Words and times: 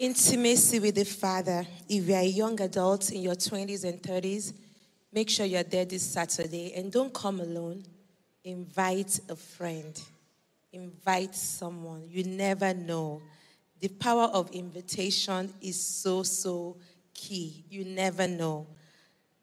Intimacy 0.00 0.80
with 0.80 0.96
the 0.96 1.04
Father. 1.04 1.64
If 1.88 2.08
you 2.08 2.14
are 2.14 2.18
a 2.18 2.24
young 2.24 2.60
adult 2.60 3.12
in 3.12 3.22
your 3.22 3.36
20s 3.36 3.84
and 3.84 4.02
30s, 4.02 4.52
make 5.12 5.30
sure 5.30 5.46
you're 5.46 5.62
there 5.62 5.84
this 5.84 6.02
Saturday 6.02 6.74
and 6.74 6.90
don't 6.90 7.14
come 7.14 7.38
alone. 7.38 7.84
Invite 8.42 9.20
a 9.28 9.36
friend, 9.36 9.98
invite 10.72 11.36
someone. 11.36 12.02
You 12.10 12.24
never 12.24 12.74
know. 12.74 13.22
The 13.78 13.86
power 13.86 14.24
of 14.24 14.50
invitation 14.50 15.54
is 15.62 15.80
so, 15.80 16.24
so 16.24 16.76
key. 17.14 17.64
You 17.70 17.84
never 17.84 18.26
know. 18.26 18.66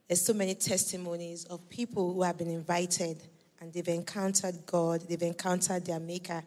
There's 0.10 0.22
so 0.22 0.34
many 0.34 0.56
testimonies 0.56 1.46
of 1.46 1.70
people 1.70 2.14
who 2.14 2.24
have 2.24 2.38
been 2.38 2.50
invited 2.50 3.24
and 3.62 3.72
they've 3.72 3.88
encountered 3.88 4.66
God, 4.66 5.02
they've 5.08 5.22
encountered 5.22 5.86
their 5.86 6.00
Maker. 6.02 6.44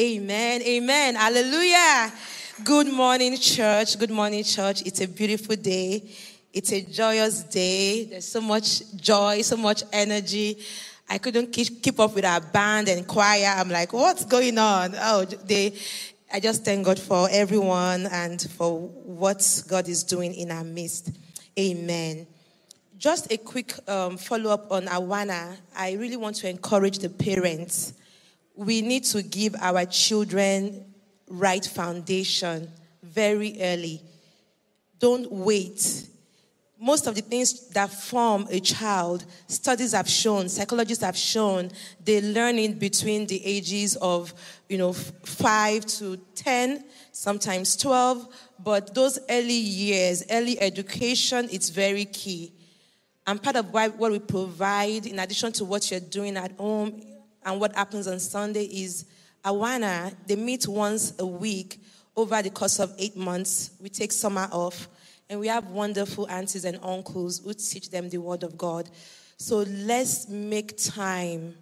Amen. 0.00 0.62
Amen. 0.62 1.16
Hallelujah. 1.16 2.12
Good 2.62 2.86
morning, 2.86 3.36
church. 3.36 3.98
Good 3.98 4.12
morning, 4.12 4.44
church. 4.44 4.82
It's 4.86 5.00
a 5.00 5.08
beautiful 5.08 5.56
day. 5.56 6.08
It's 6.52 6.72
a 6.72 6.82
joyous 6.82 7.42
day. 7.42 8.04
There's 8.04 8.28
so 8.28 8.40
much 8.40 8.94
joy, 8.94 9.42
so 9.42 9.56
much 9.56 9.82
energy. 9.92 10.58
I 11.10 11.18
couldn't 11.18 11.50
keep 11.50 11.98
up 11.98 12.14
with 12.14 12.24
our 12.24 12.40
band 12.40 12.88
and 12.88 13.08
choir. 13.08 13.52
I'm 13.56 13.70
like, 13.70 13.92
what's 13.92 14.24
going 14.24 14.56
on? 14.56 14.94
Oh, 15.00 15.24
they, 15.24 15.76
I 16.32 16.38
just 16.38 16.64
thank 16.64 16.86
God 16.86 17.00
for 17.00 17.28
everyone 17.32 18.06
and 18.06 18.40
for 18.40 18.78
what 18.78 19.64
God 19.66 19.88
is 19.88 20.04
doing 20.04 20.32
in 20.32 20.52
our 20.52 20.62
midst. 20.62 21.10
Amen. 21.58 22.28
Just 22.98 23.32
a 23.32 23.36
quick 23.36 23.72
um, 23.88 24.16
follow 24.16 24.52
up 24.52 24.70
on 24.70 24.86
Awana. 24.86 25.56
I 25.76 25.94
really 25.94 26.16
want 26.16 26.36
to 26.36 26.48
encourage 26.48 27.00
the 27.00 27.10
parents 27.10 27.94
we 28.58 28.82
need 28.82 29.04
to 29.04 29.22
give 29.22 29.54
our 29.60 29.84
children 29.86 30.84
right 31.28 31.64
foundation 31.64 32.68
very 33.04 33.56
early. 33.60 34.02
Don't 34.98 35.30
wait. 35.30 36.08
Most 36.76 37.06
of 37.06 37.14
the 37.14 37.20
things 37.20 37.68
that 37.68 37.88
form 37.88 38.48
a 38.50 38.58
child, 38.58 39.24
studies 39.46 39.92
have 39.92 40.08
shown, 40.08 40.48
psychologists 40.48 41.04
have 41.04 41.16
shown, 41.16 41.70
they 42.04 42.20
learn 42.20 42.58
in 42.58 42.76
between 42.76 43.28
the 43.28 43.44
ages 43.46 43.94
of, 43.96 44.34
you 44.68 44.76
know, 44.76 44.92
five 44.92 45.86
to 45.86 46.16
10, 46.34 46.84
sometimes 47.12 47.76
12. 47.76 48.26
But 48.58 48.92
those 48.92 49.20
early 49.30 49.52
years, 49.52 50.24
early 50.32 50.60
education, 50.60 51.48
it's 51.52 51.68
very 51.68 52.06
key. 52.06 52.52
And 53.24 53.40
part 53.40 53.54
of 53.54 53.72
what 53.72 54.10
we 54.10 54.18
provide, 54.18 55.06
in 55.06 55.20
addition 55.20 55.52
to 55.52 55.64
what 55.64 55.88
you're 55.92 56.00
doing 56.00 56.36
at 56.36 56.50
home, 56.52 57.00
and 57.44 57.60
what 57.60 57.74
happens 57.74 58.06
on 58.06 58.18
Sunday 58.20 58.64
is 58.64 59.06
Awana, 59.44 60.14
they 60.26 60.36
meet 60.36 60.66
once 60.66 61.14
a 61.18 61.26
week 61.26 61.80
over 62.16 62.42
the 62.42 62.50
course 62.50 62.80
of 62.80 62.92
eight 62.98 63.16
months. 63.16 63.70
We 63.80 63.88
take 63.88 64.12
summer 64.12 64.48
off, 64.50 64.88
and 65.30 65.38
we 65.38 65.48
have 65.48 65.68
wonderful 65.68 66.28
aunties 66.28 66.64
and 66.64 66.78
uncles 66.82 67.40
who 67.44 67.54
teach 67.54 67.90
them 67.90 68.08
the 68.08 68.18
word 68.18 68.42
of 68.42 68.58
God. 68.58 68.90
So 69.36 69.58
let's 69.58 70.28
make 70.28 70.76
time. 70.76 71.54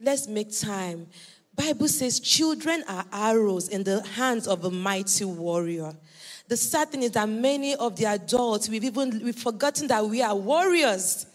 Let's 0.00 0.26
make 0.26 0.58
time. 0.58 1.06
Bible 1.54 1.88
says 1.88 2.18
children 2.18 2.82
are 2.88 3.04
arrows 3.12 3.68
in 3.68 3.84
the 3.84 4.02
hands 4.02 4.48
of 4.48 4.64
a 4.64 4.70
mighty 4.70 5.24
warrior. 5.24 5.92
The 6.48 6.56
sad 6.56 6.90
thing 6.90 7.02
is 7.02 7.12
that 7.12 7.28
many 7.28 7.74
of 7.76 7.96
the 7.96 8.06
adults, 8.06 8.68
we've 8.68 8.84
even 8.84 9.22
we've 9.24 9.36
forgotten 9.36 9.86
that 9.88 10.04
we 10.04 10.20
are 10.20 10.34
warriors. 10.34 11.26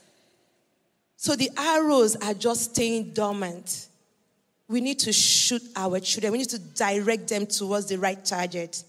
So 1.22 1.36
the 1.36 1.52
arrows 1.58 2.16
are 2.16 2.34
just 2.34 2.75
staying 2.75 3.09
dormant. 3.09 3.88
We 4.70 4.80
need 4.80 5.00
to 5.00 5.12
shoot 5.12 5.62
our 5.75 6.00
children. 6.00 6.31
We 6.31 6.38
need 6.38 6.50
to 6.52 6.59
direct 6.59 7.28
them 7.28 7.45
towards 7.45 7.88
the 7.88 7.98
right 7.98 8.23
target. 8.23 8.81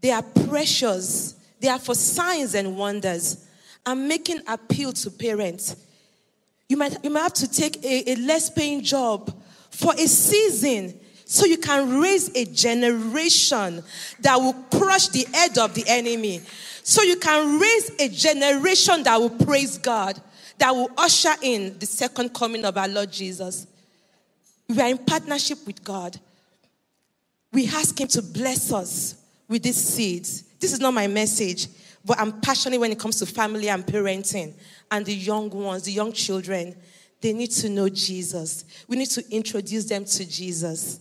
They 0.00 0.10
are 0.10 0.24
precious. 0.48 1.36
They 1.60 1.68
are 1.68 1.78
for 1.78 1.94
signs 1.94 2.56
and 2.56 2.76
wonders. 2.76 3.46
I'm 3.86 4.08
making 4.08 4.40
appeal 4.48 4.92
to 4.92 5.10
parents. 5.12 5.76
You 6.68 6.76
might, 6.76 6.96
you 7.04 7.10
might 7.10 7.22
have 7.22 7.34
to 7.34 7.48
take 7.48 7.84
a, 7.84 8.10
a 8.10 8.16
less 8.16 8.50
paying 8.50 8.82
job 8.82 9.32
for 9.70 9.92
a 9.94 10.08
season 10.08 10.98
so 11.24 11.46
you 11.46 11.58
can 11.58 12.00
raise 12.00 12.34
a 12.34 12.44
generation 12.44 13.84
that 14.18 14.36
will 14.36 14.56
crush 14.76 15.06
the 15.08 15.28
head 15.32 15.58
of 15.58 15.74
the 15.74 15.84
enemy. 15.86 16.40
So 16.82 17.02
you 17.02 17.18
can 17.18 17.60
raise 17.60 17.92
a 18.00 18.08
generation 18.08 19.04
that 19.04 19.20
will 19.20 19.30
praise 19.30 19.78
God 19.78 20.20
that 20.58 20.74
will 20.74 20.90
usher 20.96 21.34
in 21.42 21.78
the 21.78 21.86
second 21.86 22.34
coming 22.34 22.64
of 22.64 22.76
our 22.76 22.88
Lord 22.88 23.10
Jesus. 23.10 23.66
We 24.68 24.80
are 24.80 24.88
in 24.88 24.98
partnership 24.98 25.58
with 25.66 25.82
God. 25.82 26.18
We 27.52 27.66
ask 27.68 27.98
Him 27.98 28.08
to 28.08 28.22
bless 28.22 28.72
us 28.72 29.14
with 29.48 29.62
these 29.62 29.76
seeds. 29.76 30.42
This 30.60 30.72
is 30.72 30.80
not 30.80 30.92
my 30.92 31.06
message, 31.06 31.68
but 32.04 32.18
I'm 32.18 32.40
passionate 32.40 32.78
when 32.78 32.92
it 32.92 32.98
comes 32.98 33.18
to 33.20 33.26
family 33.26 33.68
and 33.68 33.84
parenting 33.86 34.52
and 34.90 35.06
the 35.06 35.14
young 35.14 35.48
ones, 35.50 35.84
the 35.84 35.92
young 35.92 36.12
children. 36.12 36.74
They 37.20 37.32
need 37.32 37.50
to 37.52 37.68
know 37.68 37.88
Jesus. 37.88 38.64
We 38.86 38.96
need 38.96 39.10
to 39.10 39.24
introduce 39.34 39.86
them 39.86 40.04
to 40.04 40.28
Jesus. 40.28 41.00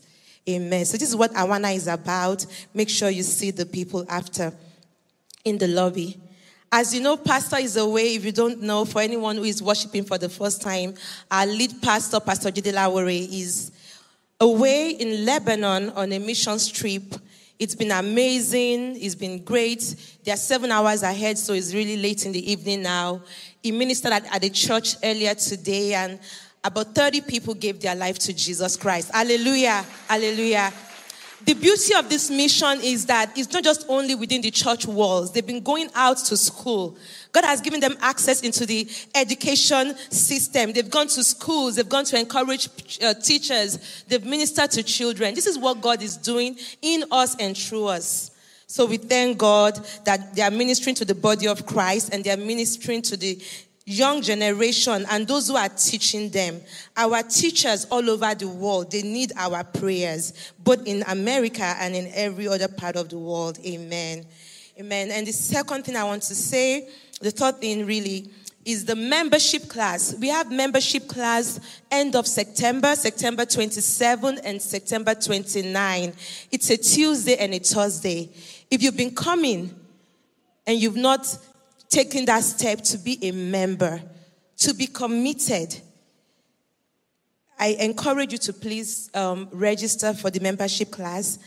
Amen. 0.50 0.86
So, 0.86 0.98
this 0.98 1.10
is 1.10 1.16
what 1.16 1.34
Awana 1.34 1.76
is 1.76 1.88
about. 1.88 2.46
Make 2.74 2.90
sure 2.90 3.10
you 3.10 3.24
see 3.24 3.52
the 3.52 3.66
people 3.66 4.06
after 4.10 4.54
in 5.44 5.58
the 5.58 5.68
lobby. 5.68 6.18
As 6.72 6.94
you 6.94 7.02
know, 7.02 7.16
pastor 7.16 7.58
is 7.58 7.78
away. 7.78 8.16
If 8.16 8.26
you 8.26 8.34
don't 8.34 8.62
know, 8.62 8.84
for 8.84 9.02
anyone 9.02 9.38
who 9.38 9.44
is 9.44 9.64
worshiping 9.64 10.04
for 10.04 10.18
the 10.18 10.28
first 10.28 10.62
time, 10.62 10.96
our 11.32 11.46
lead 11.46 11.82
pastor, 11.82 12.20
Pastor 12.20 12.52
Jide 12.52 12.74
Lawore, 12.74 13.28
is 13.32 13.72
away 14.42 14.90
in 14.92 15.26
Lebanon 15.26 15.92
on 15.92 16.12
a 16.12 16.20
mission 16.20 16.58
trip. 16.60 17.04
It's 17.58 17.74
been 17.74 17.92
amazing. 17.92 19.02
It's 19.02 19.16
been 19.16 19.44
great. 19.44 19.96
They 20.26 20.32
are 20.34 20.38
seven 20.38 20.70
hours 20.72 21.04
ahead, 21.04 21.38
so 21.38 21.54
it's 21.54 21.74
really 21.74 21.96
late 21.96 22.26
in 22.26 22.34
the 22.34 22.52
evening 22.52 22.82
now. 22.82 23.22
He 23.64 23.72
ministered 23.72 24.12
at, 24.12 24.36
at 24.36 24.42
the 24.42 24.50
church 24.50 24.96
earlier 25.02 25.36
today, 25.36 25.94
and 25.94 26.20
about 26.66 26.94
30 26.94 27.22
people 27.22 27.54
gave 27.54 27.80
their 27.80 27.96
life 27.96 28.20
to 28.20 28.34
Jesus 28.34 28.76
Christ. 28.76 29.10
Hallelujah. 29.14 29.86
Hallelujah 30.10 30.74
the 31.46 31.54
beauty 31.54 31.94
of 31.94 32.10
this 32.10 32.32
mission 32.32 32.80
is 32.82 33.06
that 33.06 33.38
it's 33.38 33.54
not 33.54 33.64
just 33.64 33.86
only 33.88 34.16
within 34.16 34.42
the 34.42 34.50
church 34.50 34.88
walls. 34.88 35.32
They've 35.32 35.46
been 35.46 35.62
going 35.62 35.90
out 35.94 36.18
to 36.18 36.38
school. 36.38 36.98
God 37.32 37.46
has 37.46 37.62
given 37.62 37.80
them 37.80 37.96
access 38.02 38.42
into 38.42 38.66
the 38.66 38.90
education 39.14 39.96
system. 40.10 40.74
They've 40.74 40.90
gone 40.90 41.08
to 41.10 41.24
schools. 41.24 41.76
They've 41.76 41.88
gone 41.88 42.06
to 42.06 42.20
encourage 42.20 42.70
uh, 43.04 43.14
teachers. 43.14 44.04
They've 44.08 44.26
ministered 44.26 44.72
to 44.72 44.84
children. 44.84 45.36
This 45.36 45.46
is 45.46 45.60
what 45.60 45.82
God 45.82 46.02
is 46.02 46.18
doing 46.18 46.58
in 46.82 47.04
us 47.12 47.36
and 47.40 47.56
through 47.56 47.86
us. 47.86 48.32
So 48.66 48.86
we 48.86 48.98
thank 48.98 49.38
God 49.38 49.80
that 50.04 50.36
they 50.36 50.42
are 50.42 50.52
ministering 50.52 50.96
to 50.96 51.06
the 51.06 51.16
body 51.16 51.48
of 51.48 51.66
Christ 51.66 52.14
and 52.14 52.24
they 52.24 52.32
are 52.32 52.38
ministering 52.38 53.02
to 53.04 53.16
the 53.16 53.42
young 53.88 54.22
generation 54.22 55.06
and 55.10 55.26
those 55.26 55.48
who 55.48 55.56
are 55.56 55.70
teaching 55.70 56.30
them. 56.30 56.60
Our 56.98 57.24
teachers 57.24 57.86
all 57.86 58.08
over 58.10 58.36
the 58.36 58.50
world, 58.50 58.92
they 58.92 59.02
need 59.02 59.32
our 59.38 59.64
prayers, 59.64 60.34
both 60.60 60.86
in 60.86 61.04
America 61.08 61.64
and 61.64 61.96
in 61.96 62.12
every 62.14 62.50
other 62.50 62.68
part 62.68 62.98
of 62.98 63.08
the 63.08 63.18
world. 63.18 63.58
Amen. 63.66 64.26
Amen. 64.78 65.10
And 65.10 65.26
the 65.26 65.32
second 65.32 65.86
thing 65.86 65.96
I 65.96 66.04
want 66.04 66.22
to 66.24 66.36
say, 66.36 66.90
the 67.22 67.32
third 67.32 67.62
thing 67.62 67.86
really, 67.86 68.30
is 68.66 68.84
the 68.84 68.96
membership 68.98 69.70
class. 69.70 70.14
We 70.20 70.28
have 70.28 70.52
membership 70.52 71.08
class 71.08 71.58
end 71.90 72.18
of 72.18 72.28
September, 72.28 72.94
September 72.94 73.46
27 73.46 74.40
and 74.44 74.62
September 74.62 75.16
29. 75.16 76.14
It's 76.52 76.70
a 76.70 76.76
Tuesday 76.76 77.38
and 77.38 77.54
a 77.54 77.60
Thursday. 77.60 78.30
If 78.70 78.84
you've 78.84 78.98
been 78.98 79.16
coming 79.16 79.74
and 80.66 80.78
you've 80.78 80.98
not 80.98 81.26
taking 81.90 82.26
that 82.26 82.44
step 82.44 82.82
to 82.82 82.98
be 82.98 83.18
a 83.22 83.32
member, 83.32 84.02
to 84.58 84.74
be 84.74 84.88
committed, 84.88 85.82
I 87.60 87.78
encourage 87.80 88.32
you 88.32 88.38
to 88.40 88.54
please 88.54 89.10
um, 89.16 89.50
register 89.52 90.14
for 90.14 90.30
the 90.30 90.40
membership 90.40 90.92
class. 90.92 91.40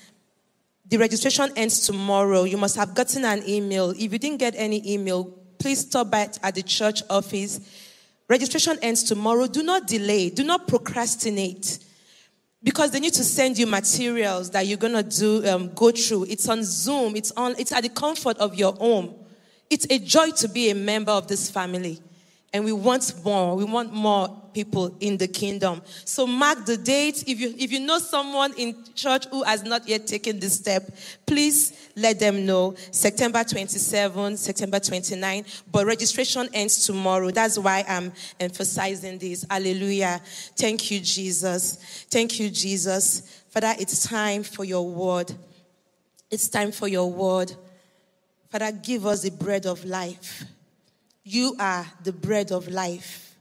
The 0.88 0.96
registration 0.96 1.50
ends 1.54 1.86
tomorrow. 1.86 2.44
You 2.44 2.56
must 2.56 2.74
have 2.76 2.94
gotten 2.94 3.24
an 3.24 3.48
email. 3.48 3.90
If 3.90 4.12
you 4.12 4.18
didn't 4.18 4.38
get 4.38 4.54
any 4.56 4.92
email, 4.92 5.24
please 5.58 5.80
stop 5.80 6.10
by 6.10 6.28
at 6.42 6.54
the 6.56 6.62
church 6.62 7.02
office. 7.08 7.60
Registration 8.28 8.76
ends 8.82 9.04
tomorrow. 9.04 9.46
Do 9.46 9.62
not 9.62 9.86
delay. 9.86 10.30
Do 10.30 10.42
not 10.42 10.66
procrastinate. 10.66 11.78
Because 12.62 12.90
they 12.90 13.00
need 13.00 13.14
to 13.14 13.24
send 13.24 13.56
you 13.56 13.66
materials 13.66 14.50
that 14.50 14.66
you're 14.66 14.78
gonna 14.78 15.04
do 15.04 15.46
um, 15.48 15.72
go 15.74 15.92
through. 15.92 16.24
It's 16.24 16.48
on 16.48 16.64
Zoom. 16.64 17.14
It's 17.14 17.30
on. 17.32 17.54
It's 17.56 17.72
at 17.72 17.84
the 17.84 17.88
comfort 17.88 18.36
of 18.38 18.56
your 18.56 18.72
home. 18.72 19.14
It's 19.70 19.86
a 19.88 19.98
joy 19.98 20.30
to 20.32 20.48
be 20.48 20.70
a 20.70 20.74
member 20.74 21.12
of 21.12 21.28
this 21.28 21.48
family. 21.48 22.00
And 22.52 22.64
we 22.64 22.72
want 22.72 23.14
more. 23.24 23.56
We 23.56 23.62
want 23.62 23.92
more 23.92 24.28
people 24.52 24.96
in 24.98 25.16
the 25.16 25.28
kingdom. 25.28 25.82
So 26.04 26.26
mark 26.26 26.66
the 26.66 26.76
date. 26.76 27.22
If 27.28 27.40
you, 27.40 27.54
if 27.56 27.70
you 27.70 27.78
know 27.78 27.98
someone 27.98 28.52
in 28.56 28.74
church 28.96 29.26
who 29.26 29.44
has 29.44 29.62
not 29.62 29.86
yet 29.86 30.08
taken 30.08 30.40
this 30.40 30.54
step, 30.54 30.90
please 31.26 31.90
let 31.94 32.18
them 32.18 32.44
know. 32.44 32.74
September 32.90 33.44
27, 33.44 34.36
September 34.36 34.80
29. 34.80 35.44
But 35.70 35.86
registration 35.86 36.48
ends 36.52 36.84
tomorrow. 36.84 37.30
That's 37.30 37.56
why 37.56 37.84
I'm 37.88 38.12
emphasizing 38.40 39.18
this. 39.18 39.46
Hallelujah. 39.48 40.20
Thank 40.56 40.90
you, 40.90 40.98
Jesus. 40.98 42.04
Thank 42.10 42.40
you, 42.40 42.50
Jesus. 42.50 43.44
Father, 43.50 43.74
it's 43.78 44.08
time 44.08 44.42
for 44.42 44.64
your 44.64 44.88
word. 44.88 45.32
It's 46.32 46.48
time 46.48 46.72
for 46.72 46.88
your 46.88 47.10
word. 47.10 47.54
Father, 48.50 48.72
give 48.72 49.06
us 49.06 49.22
the 49.22 49.30
bread 49.30 49.64
of 49.64 49.84
life. 49.84 50.44
You 51.22 51.54
are 51.58 51.86
the 52.02 52.12
bread 52.12 52.50
of 52.50 52.68
life. 52.68 53.36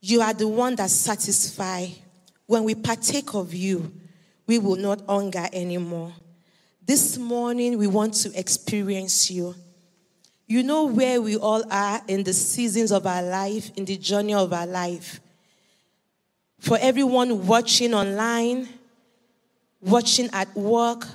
You 0.00 0.22
are 0.22 0.32
the 0.32 0.48
one 0.48 0.76
that 0.76 0.88
satisfies. 0.88 1.98
When 2.46 2.64
we 2.64 2.74
partake 2.74 3.34
of 3.34 3.52
you, 3.52 3.92
we 4.46 4.58
will 4.58 4.76
not 4.76 5.02
hunger 5.06 5.46
anymore. 5.52 6.12
This 6.86 7.18
morning, 7.18 7.76
we 7.76 7.86
want 7.86 8.14
to 8.14 8.38
experience 8.38 9.30
you. 9.30 9.54
You 10.46 10.62
know 10.62 10.84
where 10.84 11.20
we 11.20 11.36
all 11.36 11.64
are 11.70 12.00
in 12.06 12.22
the 12.22 12.32
seasons 12.32 12.92
of 12.92 13.06
our 13.06 13.22
life, 13.22 13.72
in 13.76 13.84
the 13.84 13.96
journey 13.96 14.32
of 14.32 14.52
our 14.52 14.66
life. 14.66 15.20
For 16.60 16.78
everyone 16.80 17.46
watching 17.46 17.92
online, 17.92 18.68
watching 19.82 20.30
at 20.32 20.56
work, 20.56 21.06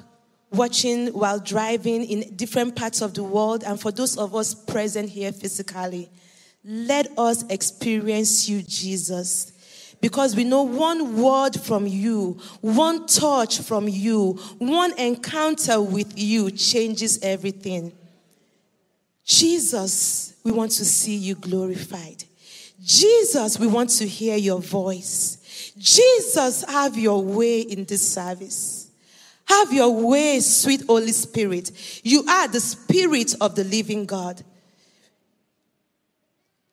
watching 0.52 1.08
while 1.08 1.40
driving 1.40 2.04
in 2.04 2.36
different 2.36 2.76
parts 2.76 3.02
of 3.02 3.14
the 3.14 3.24
world, 3.24 3.64
and 3.64 3.80
for 3.80 3.92
those 3.92 4.18
of 4.18 4.36
us 4.36 4.54
present 4.54 5.10
here 5.10 5.32
physically, 5.32 6.10
let 6.64 7.08
us 7.18 7.44
experience 7.50 8.48
you, 8.48 8.62
Jesus. 8.62 9.54
Because 10.02 10.36
we 10.36 10.44
know 10.44 10.64
one 10.64 11.22
word 11.22 11.60
from 11.60 11.86
you, 11.86 12.40
one 12.62 13.06
touch 13.06 13.60
from 13.60 13.88
you, 13.88 14.34
one 14.58 14.98
encounter 14.98 15.80
with 15.80 16.18
you 16.18 16.52
changes 16.52 17.20
everything. 17.22 17.92
Jesus, 19.24 20.34
we 20.44 20.52
want 20.52 20.72
to 20.72 20.86
see 20.86 21.16
you 21.16 21.36
glorified. 21.36 22.24
Jesus, 22.84 23.60
we 23.60 23.68
want 23.68 23.92
to 23.92 24.08
hear 24.08 24.36
your 24.36 24.60
voice. 24.60 25.38
Jesus, 25.78 26.64
have 26.64 26.98
your 26.98 27.24
way 27.24 27.62
in 27.62 27.86
this 27.86 28.12
service. 28.12 28.81
Have 29.46 29.74
your 29.74 29.90
way, 30.08 30.40
sweet 30.40 30.84
Holy 30.88 31.12
Spirit. 31.12 31.72
You 32.04 32.24
are 32.28 32.48
the 32.48 32.60
Spirit 32.60 33.36
of 33.42 33.56
the 33.56 33.64
living 33.64 34.06
God. 34.06 34.42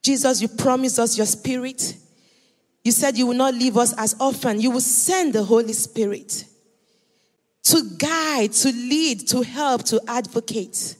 Jesus, 0.03 0.41
you 0.41 0.49
promised 0.49 0.99
us 0.99 1.17
your 1.17 1.26
Spirit. 1.26 1.97
You 2.85 2.93
said 2.93 3.19
you 3.19 3.26
will 3.26 3.35
not 3.35 3.55
leave 3.55 3.76
us 3.76 3.93
as 3.99 4.15
orphans. 4.20 4.62
You 4.62 4.70
will 4.70 4.81
send 4.81 5.35
the 5.35 5.44
Holy 5.44 5.73
Spirit 5.73 6.44
to 7.65 7.82
guide, 7.99 8.53
to 8.53 8.69
lead, 8.73 9.29
to 9.29 9.43
help, 9.43 9.85
to 9.85 10.00
advocate. 10.09 10.97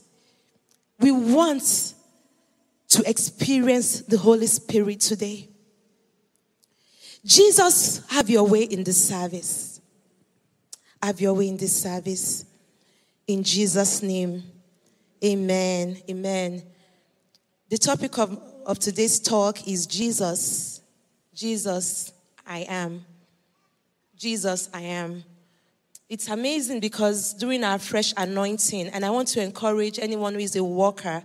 We 0.99 1.11
want 1.11 1.93
to 2.89 3.09
experience 3.09 4.01
the 4.01 4.17
Holy 4.17 4.47
Spirit 4.47 4.99
today. 4.99 5.49
Jesus, 7.25 8.05
have 8.09 8.29
your 8.29 8.43
way 8.43 8.63
in 8.63 8.83
this 8.83 9.07
service. 9.09 9.68
Have 11.01 11.21
your 11.21 11.33
way 11.33 11.47
in 11.47 11.57
this 11.57 11.81
service. 11.81 12.45
In 13.27 13.43
Jesus' 13.43 14.01
name, 14.01 14.43
amen. 15.23 16.01
Amen. 16.09 16.63
The 17.69 17.77
topic 17.77 18.17
of, 18.17 18.41
of 18.65 18.79
today's 18.79 19.19
talk 19.19 19.67
is 19.67 19.85
Jesus. 19.85 20.81
Jesus, 21.33 22.11
I 22.45 22.65
am. 22.67 23.05
Jesus, 24.17 24.69
I 24.73 24.81
am. 24.81 25.23
It's 26.09 26.27
amazing 26.27 26.79
because 26.79 27.33
during 27.33 27.63
our 27.63 27.77
fresh 27.77 28.13
anointing, 28.17 28.87
and 28.87 29.05
I 29.05 29.11
want 29.11 29.27
to 29.29 29.43
encourage 29.43 29.99
anyone 29.99 30.33
who 30.33 30.39
is 30.39 30.55
a 30.55 30.63
worker, 30.63 31.23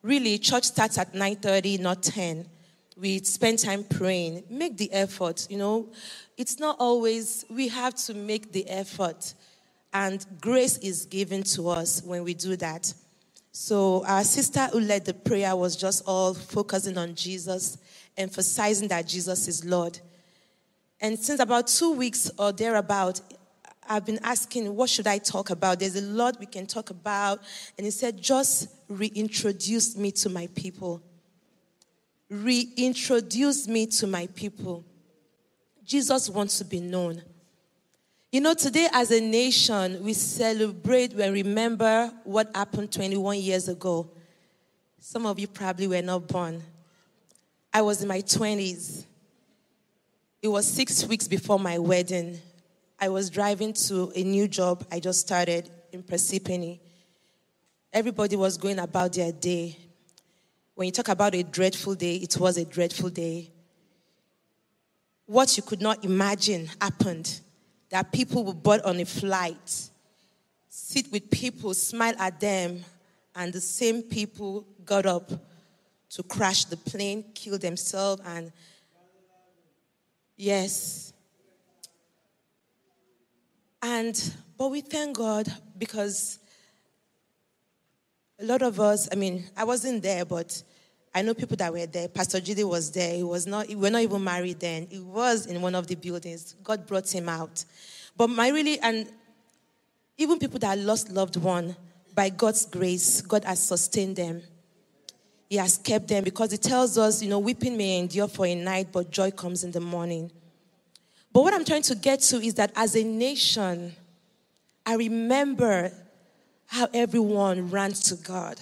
really, 0.00 0.38
church 0.38 0.64
starts 0.64 0.96
at 0.96 1.12
9:30, 1.12 1.80
not 1.80 2.02
10. 2.02 2.48
We 2.96 3.20
spend 3.20 3.58
time 3.58 3.84
praying. 3.84 4.44
Make 4.50 4.76
the 4.76 4.92
effort. 4.92 5.46
You 5.48 5.58
know, 5.58 5.92
it's 6.36 6.58
not 6.58 6.76
always 6.78 7.44
we 7.48 7.68
have 7.68 7.94
to 8.06 8.14
make 8.14 8.52
the 8.52 8.68
effort, 8.68 9.34
and 9.92 10.24
grace 10.40 10.78
is 10.78 11.06
given 11.06 11.42
to 11.44 11.68
us 11.68 12.02
when 12.02 12.24
we 12.24 12.34
do 12.34 12.56
that. 12.56 12.92
So 13.52 14.04
our 14.06 14.24
sister 14.24 14.66
who 14.72 14.80
led 14.80 15.04
the 15.04 15.14
prayer 15.14 15.54
was 15.54 15.76
just 15.76 16.04
all 16.06 16.32
focusing 16.32 16.96
on 16.96 17.14
Jesus, 17.14 17.76
emphasizing 18.16 18.88
that 18.88 19.06
Jesus 19.06 19.46
is 19.46 19.64
Lord. 19.64 19.98
And 21.00 21.18
since 21.18 21.40
about 21.40 21.66
two 21.66 21.92
weeks 21.92 22.30
or 22.38 22.52
thereabout, 22.52 23.20
I've 23.88 24.06
been 24.06 24.20
asking, 24.22 24.74
what 24.74 24.88
should 24.88 25.06
I 25.06 25.18
talk 25.18 25.50
about? 25.50 25.80
There's 25.80 25.96
a 25.96 26.02
lot 26.02 26.38
we 26.38 26.46
can 26.46 26.66
talk 26.66 26.90
about. 26.90 27.40
And 27.76 27.84
he 27.84 27.90
said, 27.90 28.22
just 28.22 28.68
reintroduce 28.88 29.96
me 29.96 30.12
to 30.12 30.30
my 30.30 30.46
people. 30.54 31.02
Reintroduce 32.32 33.68
me 33.68 33.84
to 33.88 34.06
my 34.06 34.26
people. 34.28 34.86
Jesus 35.84 36.30
wants 36.30 36.56
to 36.58 36.64
be 36.64 36.80
known. 36.80 37.20
You 38.30 38.40
know, 38.40 38.54
today 38.54 38.88
as 38.90 39.10
a 39.10 39.20
nation, 39.20 40.02
we 40.02 40.14
celebrate, 40.14 41.12
we 41.12 41.28
remember 41.28 42.10
what 42.24 42.50
happened 42.56 42.90
21 42.90 43.38
years 43.38 43.68
ago. 43.68 44.10
Some 44.98 45.26
of 45.26 45.38
you 45.38 45.46
probably 45.46 45.86
were 45.86 46.00
not 46.00 46.26
born. 46.26 46.62
I 47.70 47.82
was 47.82 48.00
in 48.00 48.08
my 48.08 48.22
20s. 48.22 49.04
It 50.40 50.48
was 50.48 50.66
six 50.66 51.04
weeks 51.04 51.28
before 51.28 51.58
my 51.58 51.78
wedding. 51.78 52.38
I 52.98 53.10
was 53.10 53.28
driving 53.28 53.74
to 53.74 54.10
a 54.16 54.22
new 54.22 54.48
job 54.48 54.86
I 54.90 55.00
just 55.00 55.20
started 55.20 55.68
in 55.92 56.02
Parsippany. 56.02 56.80
Everybody 57.92 58.36
was 58.36 58.56
going 58.56 58.78
about 58.78 59.12
their 59.12 59.32
day. 59.32 59.76
When 60.82 60.88
you 60.88 60.92
talk 60.92 61.10
about 61.10 61.32
a 61.36 61.44
dreadful 61.44 61.94
day, 61.94 62.16
it 62.16 62.36
was 62.40 62.56
a 62.56 62.64
dreadful 62.64 63.08
day. 63.08 63.52
What 65.26 65.56
you 65.56 65.62
could 65.62 65.80
not 65.80 66.04
imagine 66.04 66.68
happened 66.80 67.38
that 67.90 68.10
people 68.10 68.42
would 68.42 68.64
board 68.64 68.80
on 68.80 68.98
a 68.98 69.04
flight, 69.04 69.88
sit 70.68 71.12
with 71.12 71.30
people, 71.30 71.72
smile 71.74 72.14
at 72.18 72.40
them, 72.40 72.84
and 73.36 73.52
the 73.52 73.60
same 73.60 74.02
people 74.02 74.66
got 74.84 75.06
up 75.06 75.30
to 76.10 76.22
crash 76.24 76.64
the 76.64 76.76
plane, 76.76 77.26
kill 77.32 77.58
themselves, 77.58 78.20
and 78.26 78.50
yes, 80.36 81.12
and, 83.80 84.34
but 84.58 84.68
we 84.68 84.80
thank 84.80 85.16
God 85.16 85.46
because 85.78 86.40
a 88.40 88.44
lot 88.44 88.62
of 88.62 88.80
us, 88.80 89.08
I 89.12 89.14
mean, 89.14 89.44
I 89.56 89.62
wasn't 89.62 90.02
there, 90.02 90.24
but 90.24 90.60
I 91.14 91.22
know 91.22 91.34
people 91.34 91.56
that 91.58 91.72
were 91.72 91.86
there. 91.86 92.08
Pastor 92.08 92.40
Jide 92.40 92.64
was 92.64 92.90
there. 92.90 93.14
He 93.14 93.22
was 93.22 93.46
not, 93.46 93.68
we 93.68 93.74
were 93.74 93.90
not 93.90 94.02
even 94.02 94.24
married 94.24 94.60
then. 94.60 94.86
He 94.90 94.98
was 94.98 95.46
in 95.46 95.60
one 95.60 95.74
of 95.74 95.86
the 95.86 95.94
buildings. 95.94 96.54
God 96.64 96.86
brought 96.86 97.12
him 97.14 97.28
out. 97.28 97.64
But 98.16 98.28
my 98.28 98.48
really, 98.48 98.78
and 98.80 99.08
even 100.16 100.38
people 100.38 100.58
that 100.60 100.78
lost 100.78 101.10
loved 101.10 101.36
one, 101.36 101.76
by 102.14 102.28
God's 102.28 102.66
grace, 102.66 103.20
God 103.22 103.44
has 103.44 103.62
sustained 103.62 104.16
them. 104.16 104.42
He 105.48 105.56
has 105.56 105.76
kept 105.76 106.08
them 106.08 106.24
because 106.24 106.52
it 106.52 106.62
tells 106.62 106.96
us, 106.96 107.22
you 107.22 107.28
know, 107.28 107.38
weeping 107.38 107.76
may 107.76 107.98
endure 107.98 108.28
for 108.28 108.46
a 108.46 108.54
night, 108.54 108.88
but 108.90 109.10
joy 109.10 109.30
comes 109.30 109.64
in 109.64 109.70
the 109.70 109.80
morning. 109.80 110.30
But 111.32 111.42
what 111.42 111.54
I'm 111.54 111.64
trying 111.64 111.82
to 111.82 111.94
get 111.94 112.20
to 112.20 112.36
is 112.36 112.54
that 112.54 112.72
as 112.76 112.94
a 112.96 113.02
nation, 113.02 113.94
I 114.84 114.94
remember 114.94 115.92
how 116.66 116.88
everyone 116.94 117.70
ran 117.70 117.92
to 117.92 118.14
God. 118.16 118.58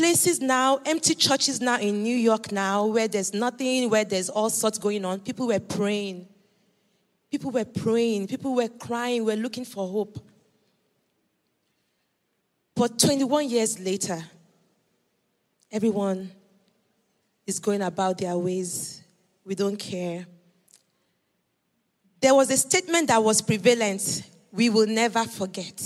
Places 0.00 0.40
now, 0.40 0.80
empty 0.86 1.14
churches 1.14 1.60
now 1.60 1.78
in 1.78 2.02
New 2.02 2.16
York 2.16 2.50
now, 2.50 2.86
where 2.86 3.06
there's 3.06 3.34
nothing, 3.34 3.90
where 3.90 4.02
there's 4.02 4.30
all 4.30 4.48
sorts 4.48 4.78
going 4.78 5.04
on. 5.04 5.20
People 5.20 5.48
were 5.48 5.60
praying. 5.60 6.26
People 7.30 7.50
were 7.50 7.66
praying. 7.66 8.26
People 8.26 8.54
were 8.54 8.68
crying. 8.68 9.26
We're 9.26 9.36
looking 9.36 9.66
for 9.66 9.86
hope. 9.86 10.18
But 12.74 12.98
21 12.98 13.50
years 13.50 13.78
later, 13.78 14.18
everyone 15.70 16.32
is 17.46 17.58
going 17.58 17.82
about 17.82 18.16
their 18.16 18.38
ways. 18.38 19.02
We 19.44 19.54
don't 19.54 19.76
care. 19.76 20.24
There 22.22 22.34
was 22.34 22.50
a 22.50 22.56
statement 22.56 23.08
that 23.08 23.22
was 23.22 23.42
prevalent 23.42 24.22
we 24.50 24.70
will 24.70 24.86
never 24.86 25.24
forget. 25.24 25.78